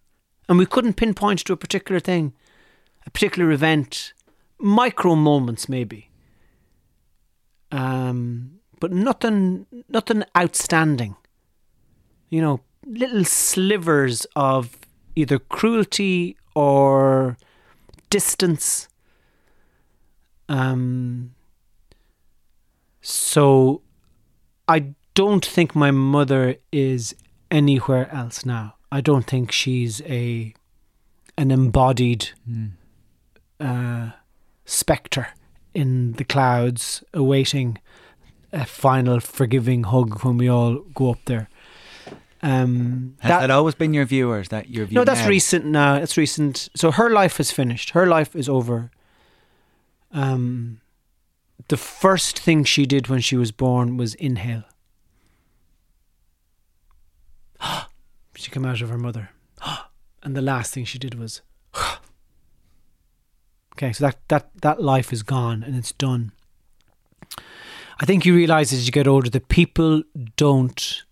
[0.50, 2.34] and we couldn't pinpoint to a particular thing,
[3.06, 4.14] a particular event,
[4.60, 6.11] micro moments maybe
[7.72, 11.16] um, but nothing, nothing outstanding.
[12.30, 14.78] You know, little slivers of
[15.16, 17.38] either cruelty or
[18.10, 18.88] distance.
[20.50, 21.34] Um,
[23.02, 23.82] so,
[24.68, 27.16] I don't think my mother is
[27.50, 28.76] anywhere else now.
[28.92, 30.54] I don't think she's a
[31.38, 32.30] an embodied
[33.60, 34.12] uh,
[34.66, 35.30] spectre
[35.74, 37.78] in the clouds awaiting
[38.52, 41.50] a final forgiving hug when we all go up there.
[42.44, 44.96] Um, Has that, always been your view, or is that your view?
[44.96, 45.30] no, that's now?
[45.30, 45.96] recent now.
[45.96, 46.70] It's recent.
[46.76, 47.92] So her life is finished.
[47.92, 48.90] Her life is over.
[50.12, 50.82] Um,
[51.68, 54.64] the first thing she did when she was born was inhale.
[58.36, 59.30] she came out of her mother,
[60.24, 61.42] and the last thing she did was.
[63.74, 66.32] okay, so that that that life is gone and it's done.
[68.00, 70.04] I think you realize as you get older that people
[70.36, 71.04] don't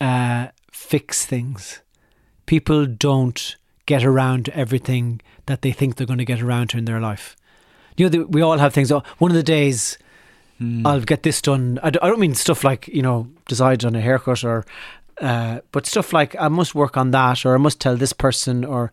[0.00, 1.80] uh, fix things.
[2.46, 6.78] People don't get around to everything that they think they're going to get around to
[6.78, 7.36] in their life.
[7.96, 8.90] You know, we all have things.
[8.90, 9.98] One of the days
[10.84, 11.80] I'll get this done.
[11.82, 14.66] I, d- I don't mean stuff like you know decide on a haircut or,
[15.20, 18.64] uh, but stuff like I must work on that or I must tell this person
[18.64, 18.92] or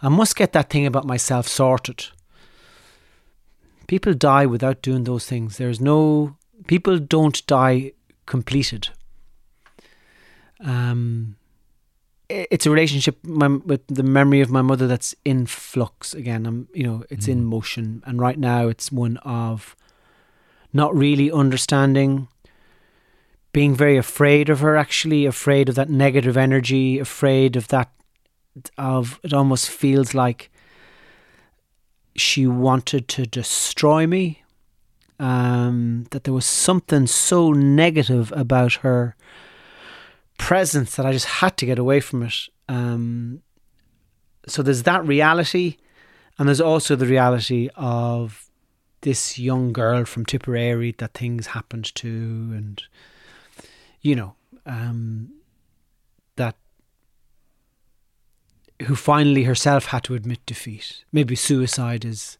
[0.00, 2.06] I must get that thing about myself sorted.
[3.86, 5.56] People die without doing those things.
[5.56, 7.92] There's no people don't die
[8.26, 8.90] completed.
[10.60, 11.36] Um,
[12.28, 16.46] it's a relationship my, with the memory of my mother that's in flux again.
[16.46, 19.74] I'm, you know, it's in motion, and right now it's one of
[20.72, 22.28] not really understanding,
[23.52, 24.76] being very afraid of her.
[24.76, 27.90] Actually, afraid of that negative energy, afraid of that.
[28.76, 30.50] Of it almost feels like
[32.16, 34.42] she wanted to destroy me.
[35.20, 39.16] Um, that there was something so negative about her
[40.38, 42.34] presence that I just had to get away from it.
[42.68, 43.42] Um,
[44.46, 45.76] so there's that reality,
[46.38, 48.48] and there's also the reality of
[49.02, 52.82] this young girl from Tipperary that things happened to, and
[54.00, 55.32] you know, um,
[56.36, 56.56] that
[58.84, 61.04] who finally herself had to admit defeat.
[61.12, 62.38] Maybe suicide is,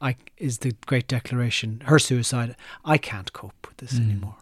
[0.00, 1.82] I is the great declaration.
[1.86, 2.56] Her suicide.
[2.84, 4.36] I can't cope with this anymore.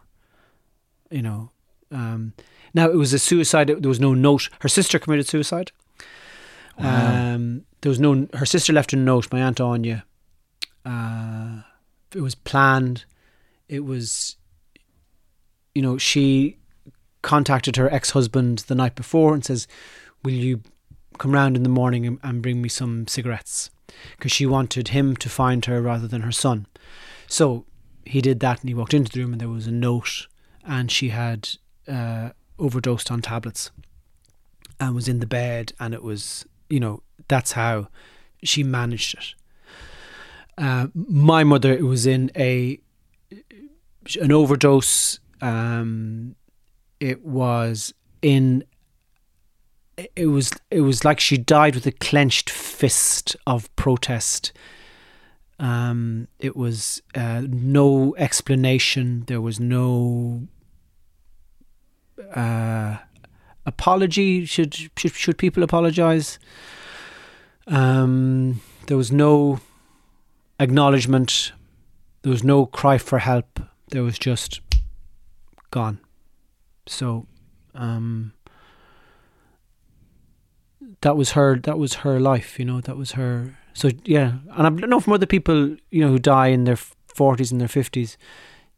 [1.11, 1.51] You know.
[1.91, 2.33] Um,
[2.73, 3.67] now it was a suicide.
[3.67, 4.49] There was no note.
[4.61, 5.71] Her sister committed suicide.
[6.77, 8.27] Um, there was no.
[8.33, 9.31] Her sister left a note.
[9.31, 10.05] My aunt Anya.
[10.85, 11.61] Uh,
[12.13, 13.05] it was planned.
[13.67, 14.35] It was.
[15.75, 16.57] You know, she
[17.21, 19.67] contacted her ex-husband the night before and says,
[20.23, 20.61] "Will you
[21.19, 23.69] come round in the morning and, bring me some cigarettes?"
[24.17, 26.65] Because she wanted him to find her rather than her son.
[27.27, 27.65] So
[28.05, 30.27] he did that, and he walked into the room, and there was a note,
[30.63, 31.49] and she had
[31.87, 33.71] uh, overdosed on tablets,
[34.79, 37.87] and was in the bed, and it was, you know, that's how
[38.43, 39.35] she managed it.
[40.57, 42.79] Uh, my mother was in a
[44.19, 45.19] an overdose.
[45.41, 46.35] Um,
[46.99, 48.63] it was in.
[50.15, 54.51] It was it was like she died with a clenched fist of protest.
[55.59, 59.25] Um, it was uh, no explanation.
[59.27, 60.47] There was no
[62.33, 62.97] uh,
[63.65, 64.45] apology.
[64.45, 66.39] Should should should people apologize?
[67.67, 69.59] Um, there was no
[70.59, 71.51] acknowledgement.
[72.21, 73.59] There was no cry for help.
[73.89, 74.61] There was just
[75.71, 75.99] gone.
[76.87, 77.27] So,
[77.75, 78.33] um,
[81.01, 84.33] that was her that was her life you know that was her so yeah.
[84.51, 87.67] And i know from other people you know who die in their 40s and their
[87.67, 88.17] 50s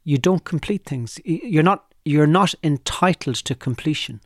[0.03, 1.19] you don't complete things.
[1.25, 4.21] You're not you're not entitled to completion.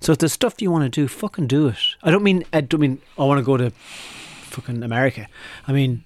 [0.00, 1.78] So if there's stuff you want to do fucking do it.
[2.02, 5.26] I don't mean i don't mean i want to go to fucking america.
[5.66, 6.04] I mean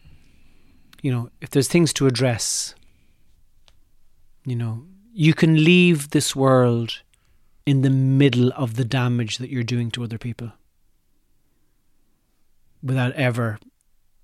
[1.03, 2.75] you know if there's things to address
[4.45, 7.03] you know you can leave this world
[7.67, 10.53] in the middle of the damage that you're doing to other people
[12.85, 13.59] without ever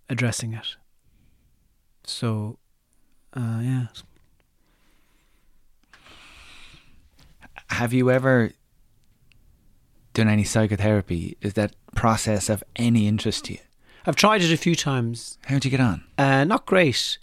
[0.09, 0.77] addressing it.
[2.05, 2.59] So,
[3.35, 3.87] uh, yeah.
[7.71, 8.51] Have you ever
[10.13, 11.37] done any psychotherapy?
[11.41, 13.59] Is that process of any interest to you?
[14.07, 15.39] I've tried it a few times.
[15.47, 16.03] How'd you get on?
[16.19, 17.19] Uh, not great.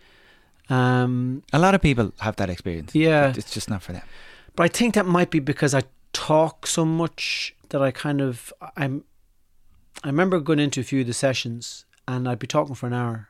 [0.69, 2.93] Um, A lot of people have that experience.
[2.95, 3.33] Yeah.
[3.35, 4.03] It's just not for them.
[4.55, 8.53] but I think that might be because I talk so much that I kind of
[8.75, 9.03] I'm.
[10.07, 12.93] I remember going into a few of the sessions and I'd be talking for an
[12.93, 13.27] hour,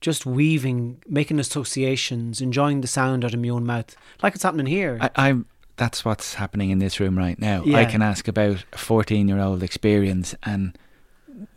[0.00, 4.64] just weaving, making associations, enjoying the sound out of my own mouth, like it's happening
[4.66, 4.96] here.
[4.98, 5.44] I, I'm.
[5.76, 7.62] That's what's happening in this room right now.
[7.64, 7.76] Yeah.
[7.76, 10.76] I can ask about a 14 year old experience and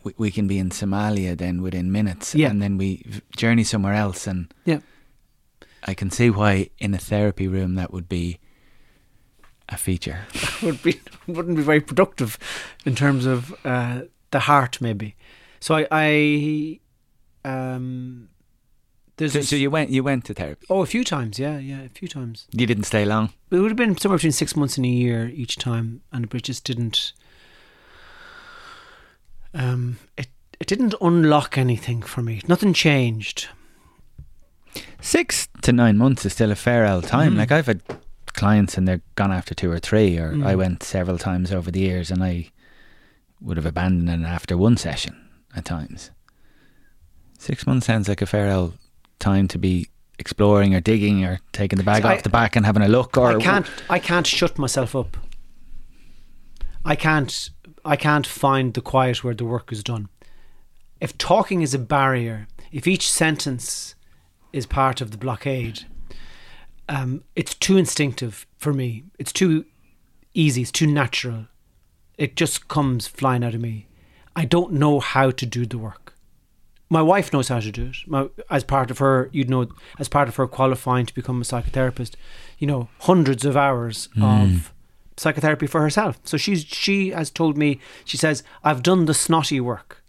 [0.04, 2.50] we, we can be in Somalia then within minutes Yeah.
[2.50, 4.80] and then we journey somewhere else and Yeah.
[5.84, 8.38] I can see why in a therapy room that would be
[9.72, 10.20] a feature.
[10.62, 12.38] would be wouldn't be very productive
[12.84, 15.14] in terms of uh, the heart, maybe.
[15.60, 16.80] So I, I
[17.44, 18.28] um,
[19.16, 20.66] there's So, so you went you went to therapy.
[20.70, 22.46] oh a few times, yeah, yeah, a few times.
[22.52, 23.30] You didn't stay long.
[23.50, 26.42] It would have been somewhere between six months and a year each time, and it
[26.42, 27.12] just didn't.
[29.54, 30.28] Um, it
[30.60, 32.40] it didn't unlock anything for me.
[32.48, 33.48] Nothing changed.
[35.00, 37.34] Six to nine months is still a fair old time.
[37.34, 37.38] Mhm.
[37.38, 37.82] Like I've had
[38.34, 40.46] clients and they're gone after two or three, or Mm.
[40.46, 42.50] I went several times over the years and I
[43.40, 45.16] would have abandoned it after one session
[45.56, 46.10] at times.
[47.38, 48.74] Six months sounds like a fair old
[49.18, 52.64] time to be exploring or digging or taking the bag I- off the back and
[52.64, 53.16] having a look.
[53.16, 53.66] Or I can't.
[53.90, 55.16] I can't shut myself up.
[56.84, 57.50] I can't.
[57.84, 60.08] I can't find the quiet where the work is done.
[61.00, 63.96] If talking is a barrier, if each sentence
[64.52, 65.84] is part of the blockade,
[66.88, 69.04] um, it's too instinctive for me.
[69.18, 69.64] It's too
[70.34, 70.62] easy.
[70.62, 71.46] It's too natural.
[72.18, 73.86] It just comes flying out of me.
[74.34, 76.14] I don't know how to do the work.
[76.88, 77.96] My wife knows how to do it.
[78.06, 79.68] My, as part of her, you'd know,
[79.98, 82.14] as part of her qualifying to become a psychotherapist,
[82.58, 84.72] you know, hundreds of hours of
[85.16, 86.18] psychotherapy for herself.
[86.24, 87.80] So she's she has told me.
[88.04, 90.02] She says, "I've done the snotty work."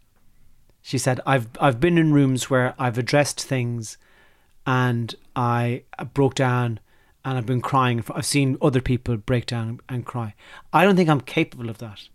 [0.81, 3.97] She said, "I've I've been in rooms where I've addressed things,
[4.65, 6.80] and I broke down,
[7.26, 8.04] and I've been crying.
[8.13, 10.34] I've seen other people break down and cry.
[10.71, 12.08] I don't think I'm capable of that.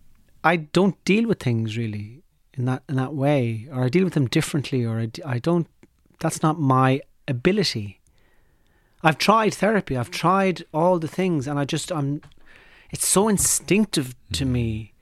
[0.44, 2.22] I don't deal with things really
[2.54, 5.66] in that in that way, or I deal with them differently, or I, I don't.
[6.20, 8.00] That's not my ability.
[9.02, 9.96] I've tried therapy.
[9.96, 12.22] I've tried all the things, and I just I'm.
[12.90, 14.52] It's so instinctive to hmm.
[14.52, 14.92] me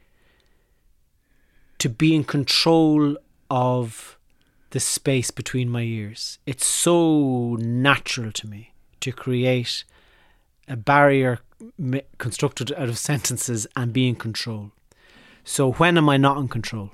[1.79, 3.17] to be in control
[3.51, 4.16] of
[4.71, 6.39] the space between my ears.
[6.47, 9.85] It's so natural to me to create
[10.69, 11.41] a barrier
[12.19, 14.73] constructed out of sentences and be in control.
[15.45, 16.91] So when am I not in control?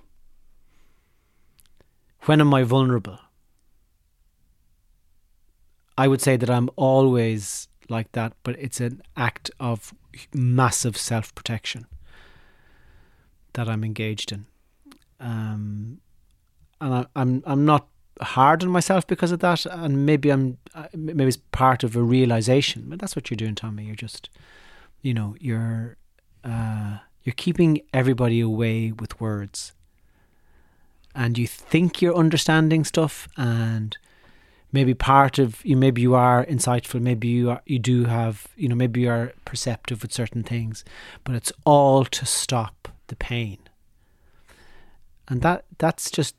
[2.23, 3.19] When am I vulnerable?
[5.99, 9.93] I would say that I'm always like that, but it's an act of
[10.33, 11.87] massive self protection
[13.55, 14.47] that I'm engaged in.
[15.21, 16.01] Um,
[16.83, 17.87] and I, I'm I'm not
[18.21, 20.59] hard on myself because of that, and maybe I'm
[20.93, 22.87] maybe it's part of a realization.
[22.89, 23.85] But that's what you're doing, Tommy.
[23.85, 24.29] You're just,
[25.01, 25.97] you know, you're
[26.45, 29.73] uh, you're keeping everybody away with words,
[31.15, 33.97] and you think you're understanding stuff, and
[34.73, 38.67] maybe part of you maybe you are insightful maybe you are you do have you
[38.67, 40.83] know maybe you are perceptive with certain things
[41.25, 43.59] but it's all to stop the pain
[45.29, 46.35] and that that's just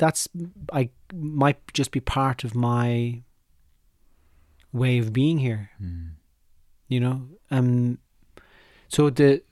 [0.00, 0.28] that's
[0.72, 3.22] i might just be part of my
[4.72, 5.70] way of being here
[6.88, 7.16] you know
[7.50, 7.98] um
[8.88, 9.42] so the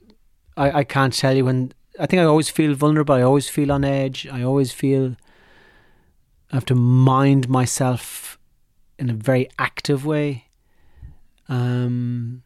[0.57, 3.71] i i can't tell you when i think i always feel vulnerable i always feel
[3.71, 5.15] on edge i always feel
[6.51, 8.39] I have to mind myself
[8.97, 10.45] in a very active way.
[11.47, 12.43] Um,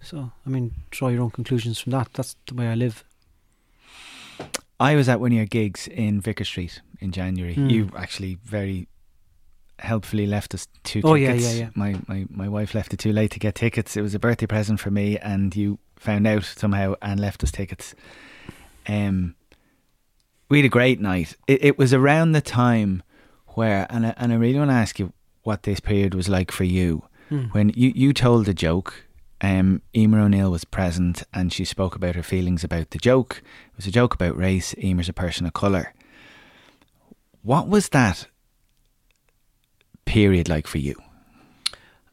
[0.00, 2.12] so, I mean, draw your own conclusions from that.
[2.12, 3.02] That's the way I live.
[4.80, 7.54] I was at one of your gigs in Vicar Street in January.
[7.54, 7.68] Hmm.
[7.68, 8.88] You actually very
[9.78, 11.44] helpfully left us two tickets.
[11.44, 11.58] yeah, yeah.
[11.64, 11.70] yeah.
[11.74, 13.96] My, my my wife left it too late to get tickets.
[13.96, 17.50] It was a birthday present for me, and you found out somehow and left us
[17.50, 17.94] tickets.
[18.86, 19.34] Um,
[20.48, 21.36] we had a great night.
[21.46, 23.02] It, it was around the time
[23.48, 25.12] where, and I, and I really want to ask you
[25.42, 27.04] what this period was like for you
[27.52, 29.03] when you, you told a joke.
[29.44, 33.42] Um, Emer O'Neill was present and she spoke about her feelings about the joke.
[33.66, 34.74] It was a joke about race.
[34.82, 35.92] Emer's a person of colour.
[37.42, 38.26] What was that
[40.06, 40.94] period like for you?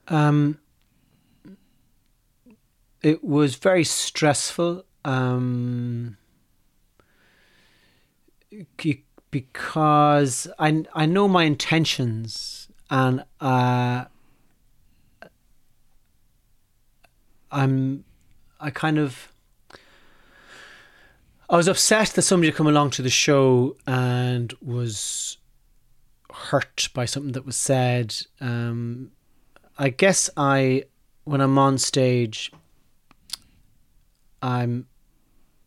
[0.09, 0.59] Um,
[3.01, 4.83] it was very stressful.
[5.05, 6.17] Um,
[9.31, 14.05] because I I know my intentions and uh,
[17.51, 18.05] I'm
[18.59, 19.31] I kind of
[21.49, 25.37] I was upset that somebody had come along to the show and was
[26.33, 28.15] hurt by something that was said.
[28.39, 29.11] Um,
[29.77, 30.85] I guess I
[31.25, 32.51] when I'm on stage
[34.41, 34.87] I'm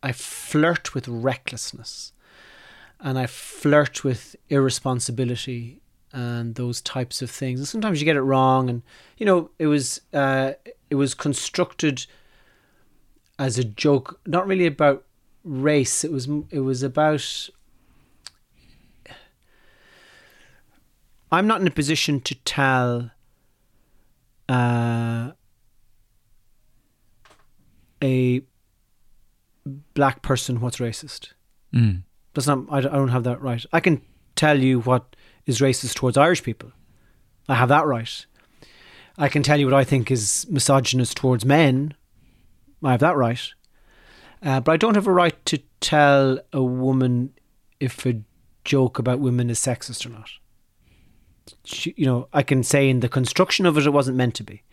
[0.03, 2.13] I flirt with recklessness
[2.99, 5.81] and I flirt with irresponsibility
[6.15, 7.59] and those types of things.
[7.59, 8.81] And sometimes you get it wrong and
[9.17, 10.53] you know, it was uh,
[10.89, 12.05] it was constructed
[13.37, 15.03] as a joke, not really about
[15.43, 16.05] race.
[16.05, 17.49] It was it was about
[21.31, 23.11] I'm not in a position to tell
[24.47, 25.31] uh,
[28.01, 28.41] a
[29.93, 31.33] black person what's racist.
[31.73, 32.03] Mm.
[32.33, 32.59] That's not.
[32.69, 33.65] I don't I don't have that right.
[33.73, 34.01] I can
[34.35, 36.71] tell you what is racist towards Irish people.
[37.47, 38.25] I have that right.
[39.17, 41.93] I can tell you what I think is misogynist towards men.
[42.83, 43.41] I have that right.
[44.41, 47.33] Uh, but I don't have a right to tell a woman
[47.79, 48.21] if a
[48.63, 50.29] joke about women is sexist or not.
[51.63, 54.43] She, you know, I can say in the construction of it, it wasn't meant to
[54.43, 54.63] be.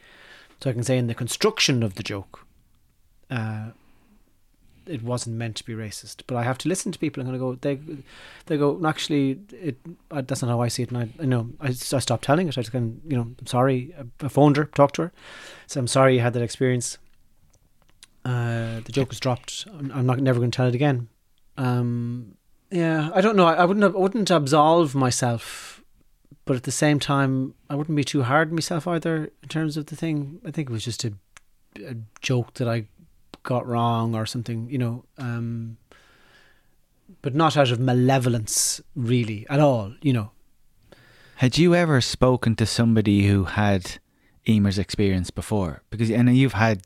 [0.62, 2.46] So I can say in the construction of the joke,
[3.30, 3.70] uh,
[4.86, 6.22] it wasn't meant to be racist.
[6.26, 8.02] But I have to listen to people and going to go, they,
[8.46, 9.78] they go, actually, it
[10.10, 10.90] uh, that's not how I see it.
[10.90, 12.58] And I, I know, I, I stopped telling it.
[12.58, 13.94] I just of, you know, I'm sorry.
[13.98, 15.12] I, I phoned her, talked to her,
[15.66, 16.98] so I'm sorry you had that experience.
[18.24, 19.66] Uh, the joke was dropped.
[19.68, 21.08] I'm, I'm not never going to tell it again.
[21.56, 22.36] Um,
[22.70, 23.46] yeah, I don't know.
[23.46, 25.82] I, I wouldn't, have, I wouldn't absolve myself,
[26.44, 29.76] but at the same time, I wouldn't be too hard on myself either in terms
[29.76, 30.40] of the thing.
[30.46, 31.12] I think it was just a,
[31.84, 32.86] a joke that I
[33.42, 35.04] got wrong or something, you know.
[35.18, 35.76] Um,
[37.20, 40.30] but not out of malevolence, really, at all, you know.
[41.36, 43.98] Had you ever spoken to somebody who had
[44.46, 45.82] Emer's experience before?
[45.90, 46.82] Because I know you've had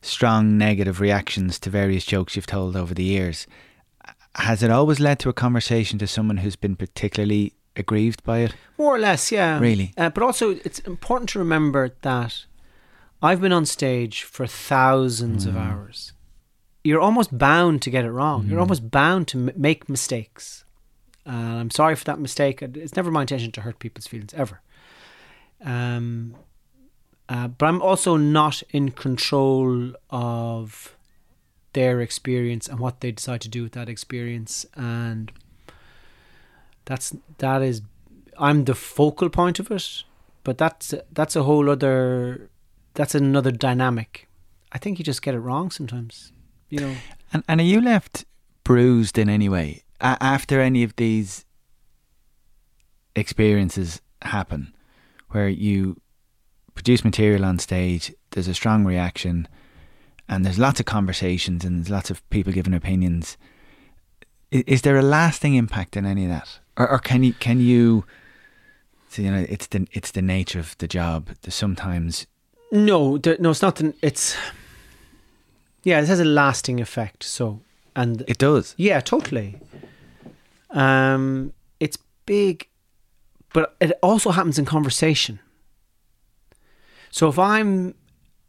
[0.00, 3.46] strong negative reactions to various jokes you've told over the years.
[4.36, 8.54] Has it always led to a conversation to someone who's been particularly aggrieved by it?
[8.78, 9.58] More or less, yeah.
[9.58, 9.92] Really?
[9.96, 12.46] Uh, but also, it's important to remember that
[13.22, 16.12] I've been on stage for thousands of hours.
[16.82, 18.48] You're almost bound to get it wrong.
[18.48, 20.64] You're almost bound to m- make mistakes.
[21.24, 22.60] Uh, I'm sorry for that mistake.
[22.62, 24.60] It's never my intention to hurt people's feelings ever.
[25.64, 26.34] Um,
[27.28, 30.96] uh, but I'm also not in control of
[31.72, 34.66] their experience and what they decide to do with that experience.
[34.74, 35.30] And
[36.84, 37.82] that's that is
[38.38, 40.02] I'm the focal point of it,
[40.42, 42.50] but that's that's a whole other
[42.94, 44.28] that's another dynamic.
[44.72, 46.32] I think you just get it wrong sometimes.
[46.68, 46.94] You know,
[47.32, 48.24] And, and are you left
[48.64, 51.44] bruised in any way after any of these
[53.14, 54.74] experiences happen
[55.30, 56.00] where you
[56.74, 59.46] produce material on stage, there's a strong reaction,
[60.28, 63.36] and there's lots of conversations and there's lots of people giving opinions.
[64.50, 67.60] Is, is there a lasting impact in any of that, or, or can you can
[67.60, 68.04] you?
[69.08, 71.30] So, you know, it's the it's the nature of the job.
[71.42, 72.26] There's sometimes
[72.72, 73.76] no, there, no, it's not.
[73.76, 74.36] The, it's
[75.84, 77.22] yeah, it has a lasting effect.
[77.22, 77.60] So
[77.94, 78.74] and it does.
[78.76, 79.58] Yeah, totally.
[80.70, 82.68] Um, it's big,
[83.52, 85.40] but it also happens in conversation.
[87.10, 87.94] So if I'm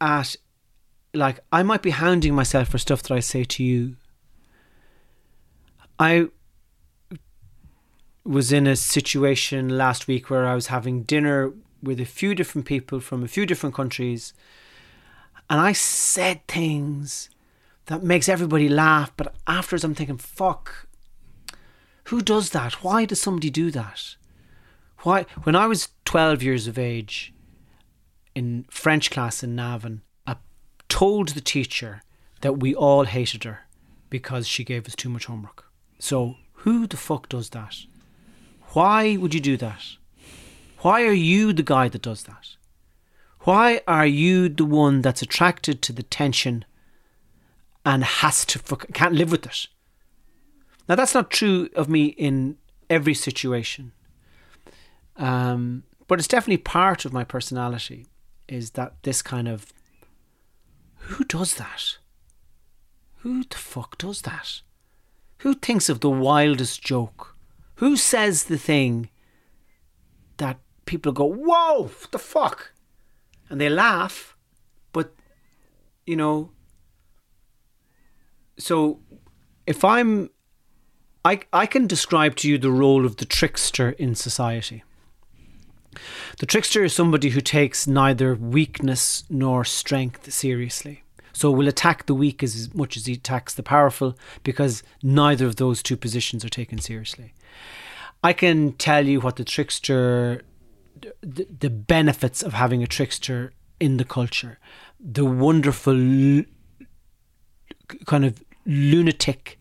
[0.00, 0.36] at,
[1.12, 3.96] like, I might be hounding myself for stuff that I say to you.
[5.98, 6.28] I
[8.24, 11.52] was in a situation last week where I was having dinner
[11.84, 14.32] with a few different people from a few different countries,
[15.48, 17.30] and I said things
[17.86, 19.12] that makes everybody laugh.
[19.16, 20.86] But afterwards, I'm thinking, fuck,
[22.04, 22.84] who does that?
[22.84, 24.16] Why does somebody do that?
[25.00, 25.26] Why?
[25.42, 27.32] When I was 12 years of age
[28.34, 30.36] in French class in Navan, I
[30.88, 32.02] told the teacher
[32.40, 33.66] that we all hated her
[34.10, 35.66] because she gave us too much homework.
[35.98, 37.76] So, who the fuck does that?
[38.72, 39.82] Why would you do that?
[40.84, 42.56] Why are you the guy that does that?
[43.40, 46.66] Why are you the one that's attracted to the tension
[47.86, 48.58] and has to
[48.92, 49.66] can't live with it?
[50.86, 52.58] Now that's not true of me in
[52.90, 53.92] every situation.
[55.16, 58.04] Um, but it's definitely part of my personality
[58.46, 59.72] is that this kind of
[60.96, 61.96] who does that?
[63.20, 64.60] Who the fuck does that?
[65.38, 67.38] Who thinks of the wildest joke?
[67.76, 69.08] Who says the thing
[70.84, 72.72] people go, whoa, what the fuck?
[73.48, 74.36] And they laugh,
[74.92, 75.14] but,
[76.06, 76.50] you know,
[78.58, 79.00] so
[79.66, 80.30] if I'm,
[81.24, 84.84] I, I can describe to you the role of the trickster in society.
[86.38, 91.02] The trickster is somebody who takes neither weakness nor strength seriously.
[91.32, 95.56] So will attack the weak as much as he attacks the powerful because neither of
[95.56, 97.34] those two positions are taken seriously.
[98.22, 100.42] I can tell you what the trickster,
[101.20, 104.58] the, the benefits of having a trickster in the culture,
[105.00, 106.44] the wonderful
[108.06, 109.58] kind of lunatic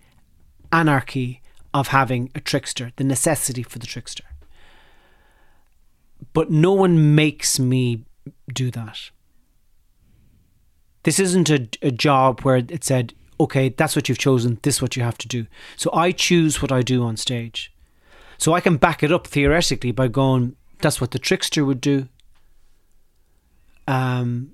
[0.71, 1.41] anarchy
[1.73, 4.23] of having a trickster, the necessity for the trickster.
[6.33, 8.05] But no one makes me
[8.51, 9.11] do that.
[11.03, 14.81] This isn't a, a job where it said, okay, that's what you've chosen, this is
[14.81, 15.47] what you have to do.
[15.75, 17.73] So I choose what I do on stage.
[18.37, 22.07] So I can back it up theoretically by going, that's what the trickster would do.
[23.87, 24.51] Um,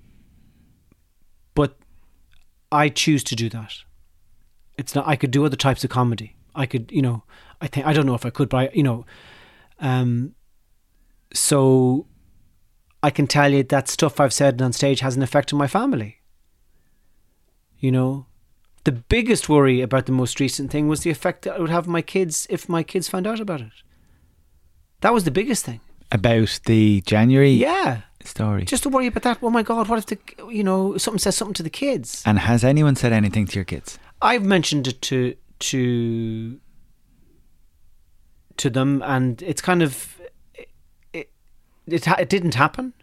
[1.55, 1.77] but
[2.71, 3.73] I choose to do that.
[4.77, 5.07] It's not.
[5.07, 6.35] I could do other types of comedy.
[6.55, 7.23] I could, you know,
[7.61, 9.05] I think I don't know if I could, but I, you know,
[9.79, 10.35] um,
[11.33, 12.07] so
[13.03, 15.67] I can tell you that stuff I've said on stage has an effect on my
[15.67, 16.21] family.
[17.79, 18.25] You know,
[18.83, 21.87] the biggest worry about the most recent thing was the effect that it would have
[21.87, 23.71] on my kids if my kids found out about it.
[25.01, 25.81] That was the biggest thing.
[26.11, 28.65] About the January Yeah, story.
[28.65, 29.37] just to worry about that.
[29.41, 30.17] Oh my God, what if the
[30.51, 32.23] you know something says something to the kids?
[32.25, 33.99] and has anyone said anything to your kids?
[34.21, 36.59] I've mentioned it to to
[38.57, 40.19] to them, and it's kind of
[41.13, 41.29] it
[41.87, 42.93] it, it didn't happen.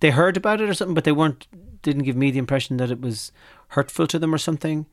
[0.00, 1.46] They heard about it or something, but they weren't
[1.82, 3.32] didn't give me the impression that it was
[3.68, 4.86] hurtful to them or something.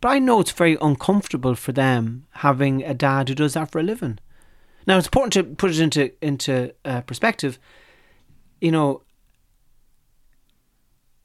[0.00, 3.80] But I know it's very uncomfortable for them having a dad who does that for
[3.80, 4.18] a living.
[4.86, 7.58] Now it's important to put it into into uh, perspective.
[8.60, 9.02] You know,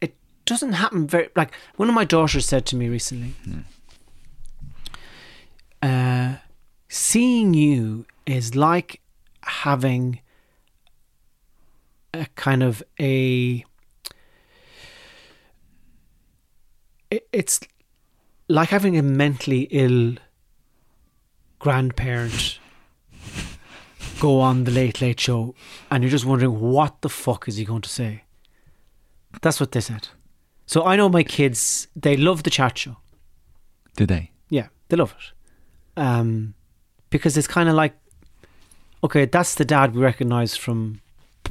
[0.02, 3.36] it doesn't happen very like one of my daughters said to me recently.
[5.82, 6.36] Uh,
[6.90, 9.02] seeing you is like
[9.44, 10.20] having
[12.14, 13.64] a kind of a
[17.10, 17.60] it- it's
[18.48, 20.16] like having a mentally ill
[21.60, 22.60] grandparent
[24.24, 25.42] go on the late late show
[25.90, 28.12] and you're just wondering what the fuck is he going to say
[29.42, 30.08] that's what they said
[30.74, 32.98] so i know my kids they love the chat show
[33.96, 34.24] Did they?
[34.58, 35.28] yeah, they love it.
[36.02, 36.54] Um,
[37.10, 37.94] because it's kind of like,
[39.04, 41.02] okay, that's the dad we recognize from,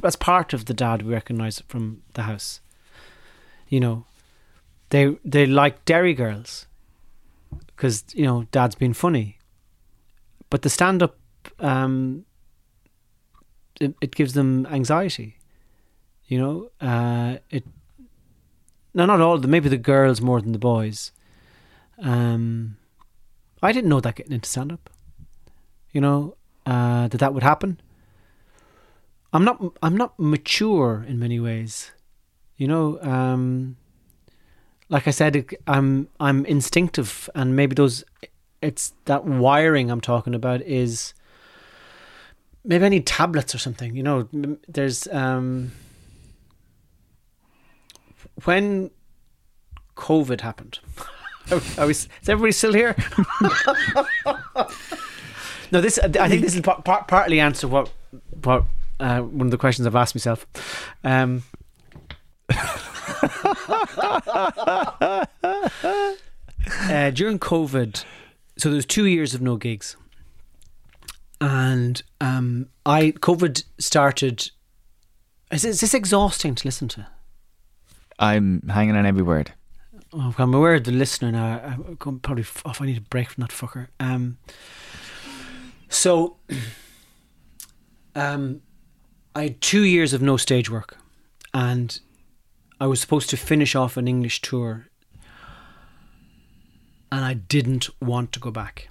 [0.01, 2.61] that's part of the dad we recognize from the house.
[3.69, 4.05] You know,
[4.89, 6.67] they they like Derry Girls
[7.67, 9.37] because you know dad's been funny,
[10.49, 11.15] but the stand up,
[11.59, 12.25] um,
[13.81, 15.37] it, it gives them anxiety.
[16.27, 17.65] You know, uh, it.
[18.93, 19.37] No, not all.
[19.39, 21.11] Maybe the girls more than the boys.
[21.99, 22.77] Um,
[23.61, 24.89] I didn't know that getting into stand up.
[25.91, 27.79] You know, uh, that that would happen.
[29.33, 29.61] I'm not.
[29.83, 31.91] I'm not mature in many ways.
[32.57, 33.77] You know, um,
[34.89, 36.07] like I said, I'm.
[36.19, 38.03] I'm instinctive, and maybe those.
[38.61, 41.13] It's that wiring I'm talking about is.
[42.63, 43.95] Maybe I need tablets or something.
[43.95, 44.27] You know,
[44.67, 45.71] there's um.
[48.43, 48.91] When
[49.95, 50.79] COVID happened.
[51.77, 52.95] Are, we, is everybody still here?
[55.71, 55.99] no, this.
[55.99, 57.91] I think this is par- par- partly answer what
[58.43, 58.63] what
[58.99, 60.45] uh, one of the questions I've asked myself.
[61.03, 61.43] Um,
[62.49, 62.55] uh,
[67.11, 68.03] during COVID,
[68.57, 69.95] so there was two years of no gigs,
[71.41, 74.51] and um, I COVID started.
[75.51, 77.07] Is, is this exhausting to listen to?
[78.19, 79.51] I'm hanging on every word.
[80.13, 81.77] Oh, I'm aware of the listener now.
[81.99, 82.81] I'm probably off.
[82.81, 83.87] I need a break from that fucker.
[83.99, 84.37] Um,
[85.89, 86.37] so,
[88.15, 88.61] um,
[89.35, 90.97] I had two years of no stage work,
[91.53, 91.99] and
[92.79, 94.87] I was supposed to finish off an English tour,
[97.11, 98.89] and I didn't want to go back.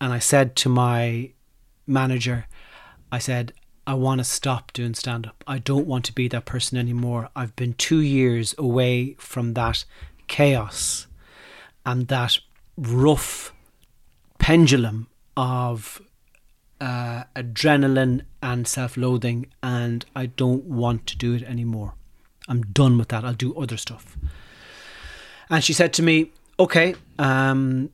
[0.00, 1.32] And I said to my
[1.88, 2.46] manager,
[3.10, 3.52] I said,
[3.86, 5.42] I want to stop doing stand up.
[5.46, 7.30] I don't want to be that person anymore.
[7.34, 9.86] I've been two years away from that
[10.26, 11.06] chaos
[11.86, 12.38] and that
[12.76, 13.54] rough
[14.38, 15.08] pendulum
[15.38, 16.02] of
[16.82, 21.94] uh, adrenaline and self-loathing, and I don't want to do it anymore.
[22.46, 23.24] I'm done with that.
[23.24, 24.16] I'll do other stuff.
[25.50, 26.30] And she said to me,
[26.60, 27.90] "Okay, um,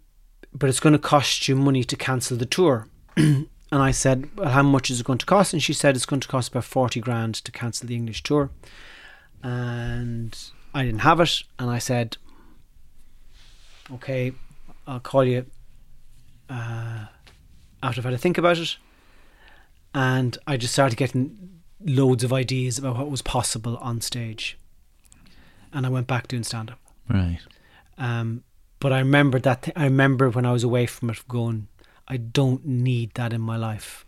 [0.53, 2.89] but it's going to cost you money to cancel the tour."
[3.73, 6.07] and I said, "Well, how much is it going to cost?" And she said, "It's
[6.07, 8.51] going to cost about forty grand to cancel the English tour."
[9.43, 10.37] And
[10.73, 12.17] I didn't have it, and I said,
[13.93, 14.33] "Okay,
[14.87, 15.47] I'll call you
[16.49, 17.07] uh,
[17.83, 18.77] after I've had to think about it."
[19.95, 24.59] And I just started getting loads of ideas about what was possible on stage,
[25.73, 26.81] and I went back doing stand up.
[27.09, 27.41] Right.
[27.99, 28.43] Um,
[28.81, 29.63] but I remember that.
[29.63, 31.69] Th- I remember when I was away from it, going,
[32.07, 34.05] I don't need that in my life.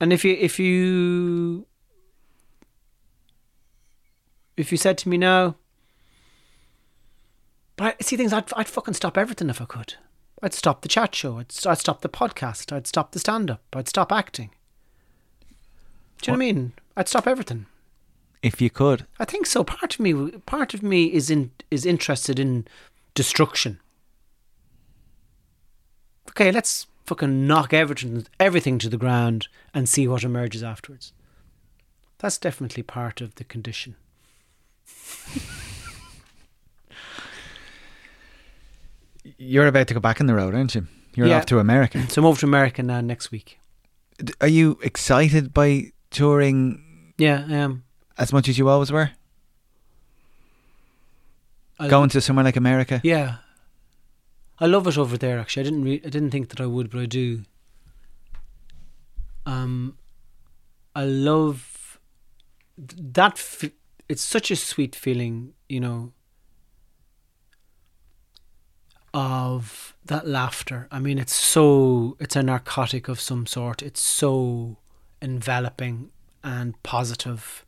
[0.00, 1.66] And if you if you
[4.56, 5.56] if you said to me now,
[7.76, 9.94] but I see things, I'd I'd fucking stop everything if I could.
[10.42, 11.38] I'd stop the chat show.
[11.38, 12.72] I'd, I'd stop the podcast.
[12.74, 13.62] I'd stop the stand up.
[13.74, 14.50] I'd stop acting.
[16.22, 16.72] Do you know what I mean?
[16.96, 17.66] I'd stop everything.
[18.42, 19.06] If you could.
[19.18, 19.64] I think so.
[19.64, 22.66] Part of me, part of me is in is interested in
[23.14, 23.80] destruction.
[26.30, 31.12] Okay, let's fucking knock everything everything to the ground and see what emerges afterwards.
[32.18, 33.96] That's definitely part of the condition.
[39.38, 40.86] You're about to go back on the road, aren't you?
[41.14, 41.38] You're Yeah.
[41.38, 42.08] off to America.
[42.08, 43.58] So I'm over to America now next week.
[44.40, 47.84] Are you excited by touring Yeah, I am.
[48.18, 49.10] as much as you always were?
[51.78, 53.00] I- Going to somewhere like America?
[53.02, 53.36] Yeah,
[54.60, 55.38] I love it over there.
[55.38, 55.84] Actually, I didn't.
[55.84, 57.42] Re- I didn't think that I would, but I do.
[59.46, 59.96] Um,
[60.94, 61.98] I love
[62.76, 63.32] that.
[63.34, 63.70] F-
[64.08, 66.12] it's such a sweet feeling, you know.
[69.12, 70.86] Of that laughter.
[70.92, 72.16] I mean, it's so.
[72.20, 73.82] It's a narcotic of some sort.
[73.82, 74.76] It's so
[75.20, 76.10] enveloping
[76.44, 77.64] and positive.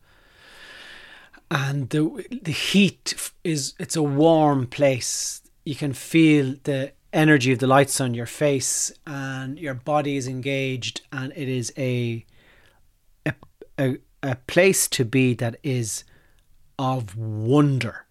[1.50, 5.41] and the the heat is it's a warm place.
[5.64, 10.26] You can feel the energy of the lights on your face, and your body is
[10.26, 12.24] engaged, and it is a
[13.26, 13.34] a
[13.78, 16.04] a, a place to be that is
[16.78, 18.06] of wonder.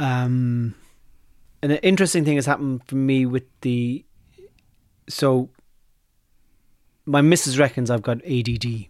[0.00, 0.74] Um,
[1.62, 4.04] an interesting thing has happened for me with the
[5.08, 5.50] so
[7.06, 8.86] my missus reckons I've got ADD.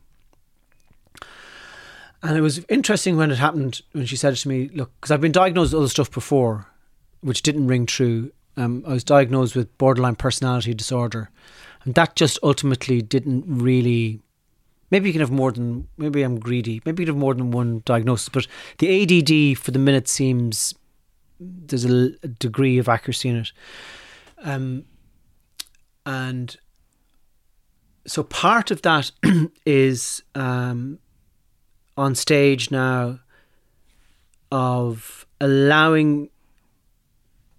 [2.22, 5.20] And it was interesting when it happened when she said to me, look, because I've
[5.20, 6.66] been diagnosed with other stuff before,
[7.20, 8.32] which didn't ring true.
[8.56, 11.30] Um, I was diagnosed with borderline personality disorder.
[11.84, 14.20] And that just ultimately didn't really.
[14.90, 15.86] Maybe you can have more than.
[15.96, 16.82] Maybe I'm greedy.
[16.84, 18.28] Maybe you can have more than one diagnosis.
[18.28, 18.48] But
[18.78, 20.74] the ADD for the minute seems.
[21.40, 23.52] There's a degree of accuracy in it.
[24.42, 24.86] Um,
[26.04, 26.56] and
[28.06, 29.12] so part of that
[29.64, 30.98] is um,
[31.98, 33.18] on stage now
[34.52, 36.30] of allowing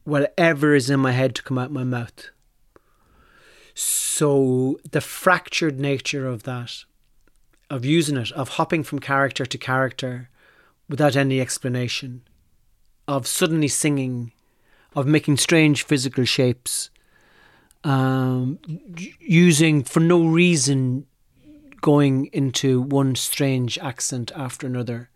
[0.06, 2.30] whatever is in my head to come out my mouth.
[3.76, 6.86] So the fractured nature of that,
[7.70, 10.30] of using it, of hopping from character to character
[10.88, 12.22] without any explanation,
[13.08, 14.32] of suddenly singing,
[14.96, 16.90] of making strange physical shapes,
[17.84, 18.60] um,
[19.20, 21.06] using for no reason
[21.82, 25.10] going into one strange accent after another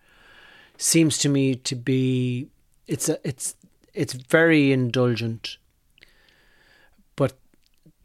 [0.78, 2.48] seems to me to be
[2.88, 3.56] it's a it's
[3.94, 5.58] it's very indulgent.
[7.16, 7.38] But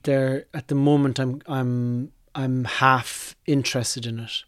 [0.02, 4.44] there at the moment I'm I'm I'm half interested in it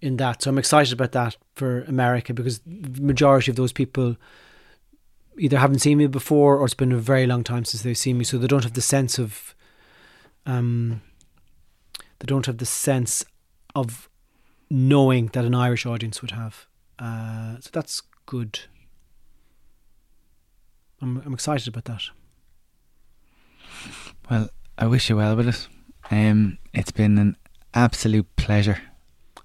[0.00, 0.42] in that.
[0.42, 4.16] So I'm excited about that for America because the majority of those people
[5.38, 8.18] either haven't seen me before or it's been a very long time since they've seen
[8.18, 9.54] me so they don't have the sense of
[10.46, 11.00] um
[12.24, 13.22] they don't have the sense
[13.74, 14.08] of
[14.70, 16.66] knowing that an Irish audience would have.
[16.98, 18.60] Uh, so that's good.
[21.02, 22.02] I'm I'm excited about that.
[24.30, 24.48] Well,
[24.78, 25.68] I wish you well with it.
[26.10, 27.36] Um, it's been an
[27.74, 28.78] absolute pleasure.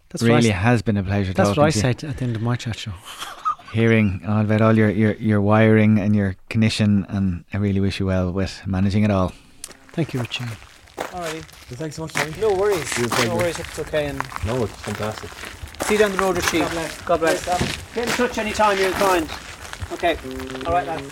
[0.08, 1.34] That's really has been a pleasure.
[1.34, 1.94] That's what I talking to you.
[2.00, 2.94] said at the end of my chat show.
[3.74, 8.00] Hearing all about all your, your, your wiring and your condition, and I really wish
[8.00, 9.34] you well with managing it all.
[9.92, 10.46] Thank you, Richie.
[11.00, 11.42] Alrighty.
[11.76, 12.34] Thanks so much, Tommy.
[12.40, 12.98] No worries.
[13.00, 13.34] No good.
[13.34, 13.58] worries.
[13.58, 14.08] Hope it's okay.
[14.08, 15.30] And No, it's fantastic.
[15.86, 16.60] see you down the road, Richie.
[16.60, 17.02] God bless.
[17.02, 17.48] God bless.
[17.48, 19.30] Um, Get in touch anytime you're inclined.
[19.94, 20.18] Okay.
[20.66, 21.10] All right, lads.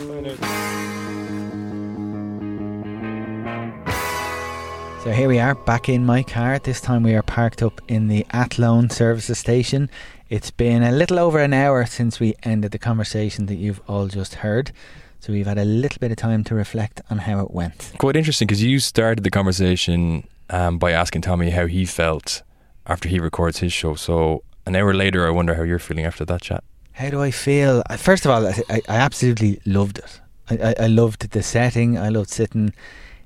[5.04, 6.60] So here we are back in my car.
[6.60, 9.90] This time we are parked up in the Athlone services station.
[10.30, 14.08] It's been a little over an hour since we ended the conversation that you've all
[14.08, 14.72] just heard.
[15.20, 17.92] So we've had a little bit of time to reflect on how it went.
[17.98, 22.44] Quite interesting because you started the conversation um, by asking Tommy how he felt
[22.86, 23.96] after he records his show.
[23.96, 26.64] So an hour later, I wonder how you're feeling after that chat.
[26.94, 27.84] How do I feel?
[27.98, 30.20] First of all, I, I I absolutely loved it.
[30.50, 31.98] I, I, I loved the setting.
[31.98, 32.74] I loved sitting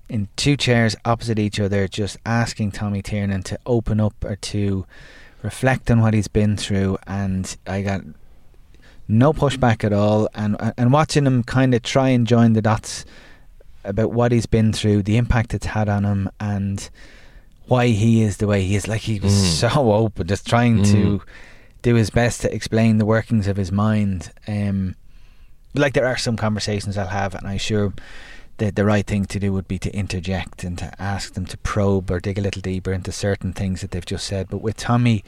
[0.10, 4.86] in two chairs opposite each other, just asking Tommy Tiernan to open up or to
[5.42, 6.98] reflect on what he's been through.
[7.08, 8.02] And I got
[9.12, 10.28] no pushback at all.
[10.34, 13.05] And and watching him kind of try and join the dots
[13.84, 16.89] about what he's been through, the impact it's had on him, and
[17.68, 18.88] why he is the way he is.
[18.88, 19.70] Like he was Mm.
[19.72, 21.22] so open, just trying to Mm.
[21.82, 24.32] do his best to explain the workings of his mind.
[24.47, 24.95] Um,
[25.74, 27.93] like there are some conversations I'll have, and I'm sure
[28.57, 31.57] that the right thing to do would be to interject and to ask them to
[31.59, 34.47] probe or dig a little deeper into certain things that they've just said.
[34.51, 35.24] But with Tommy,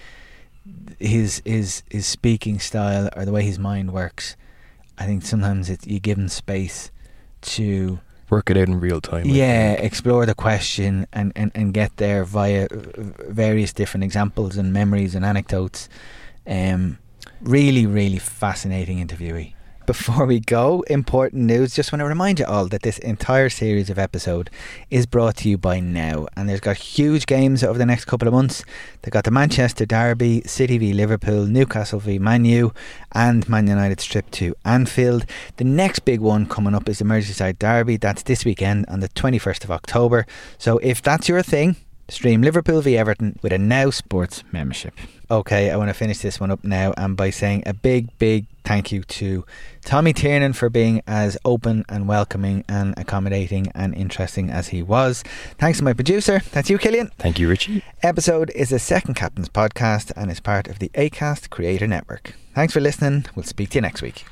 [1.00, 4.36] his his his speaking style or the way his mind works,
[4.98, 6.92] I think sometimes it, you give him space
[7.42, 8.00] to
[8.30, 9.26] Work it out in real time.
[9.28, 15.14] Yeah, explore the question and, and, and get there via various different examples and memories
[15.14, 15.88] and anecdotes.
[16.48, 16.98] Um,
[17.42, 19.54] really, really fascinating interviewee.
[19.86, 21.76] Before we go, important news.
[21.76, 24.50] Just want to remind you all that this entire series of episode
[24.90, 28.26] is brought to you by Now, and there's got huge games over the next couple
[28.26, 28.64] of months.
[29.02, 32.74] They've got the Manchester Derby, City v Liverpool, Newcastle v Man U,
[33.12, 35.26] and Man United's trip to Anfield.
[35.58, 37.98] The next big one coming up is the Merseyside Derby.
[37.98, 40.26] That's this weekend on the 21st of October.
[40.58, 41.76] So if that's your thing,
[42.10, 44.94] stream Liverpool v Everton with a Now Sports membership.
[45.32, 48.46] Okay, I want to finish this one up now and by saying a big, big
[48.64, 49.46] thank you to
[49.84, 55.24] Tommy Tiernan for being as open and welcoming and accommodating and interesting as he was.
[55.58, 57.12] Thanks to my producer, that's you, Killian.
[57.18, 57.84] Thank you, Richie.
[58.02, 62.36] Episode is a Second Captain's podcast and is part of the ACAST Creator Network.
[62.54, 63.26] Thanks for listening.
[63.36, 64.26] We'll speak to you next week.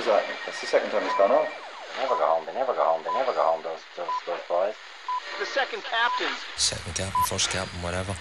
[0.00, 0.24] What is that?
[0.46, 1.52] That's the second time it's gone off.
[2.00, 2.46] Never go home.
[2.46, 3.02] They never go home.
[3.04, 3.60] They never go home.
[3.60, 4.72] Those those those boys.
[5.38, 6.40] The second captains.
[6.56, 8.16] second captain, first captain, whatever.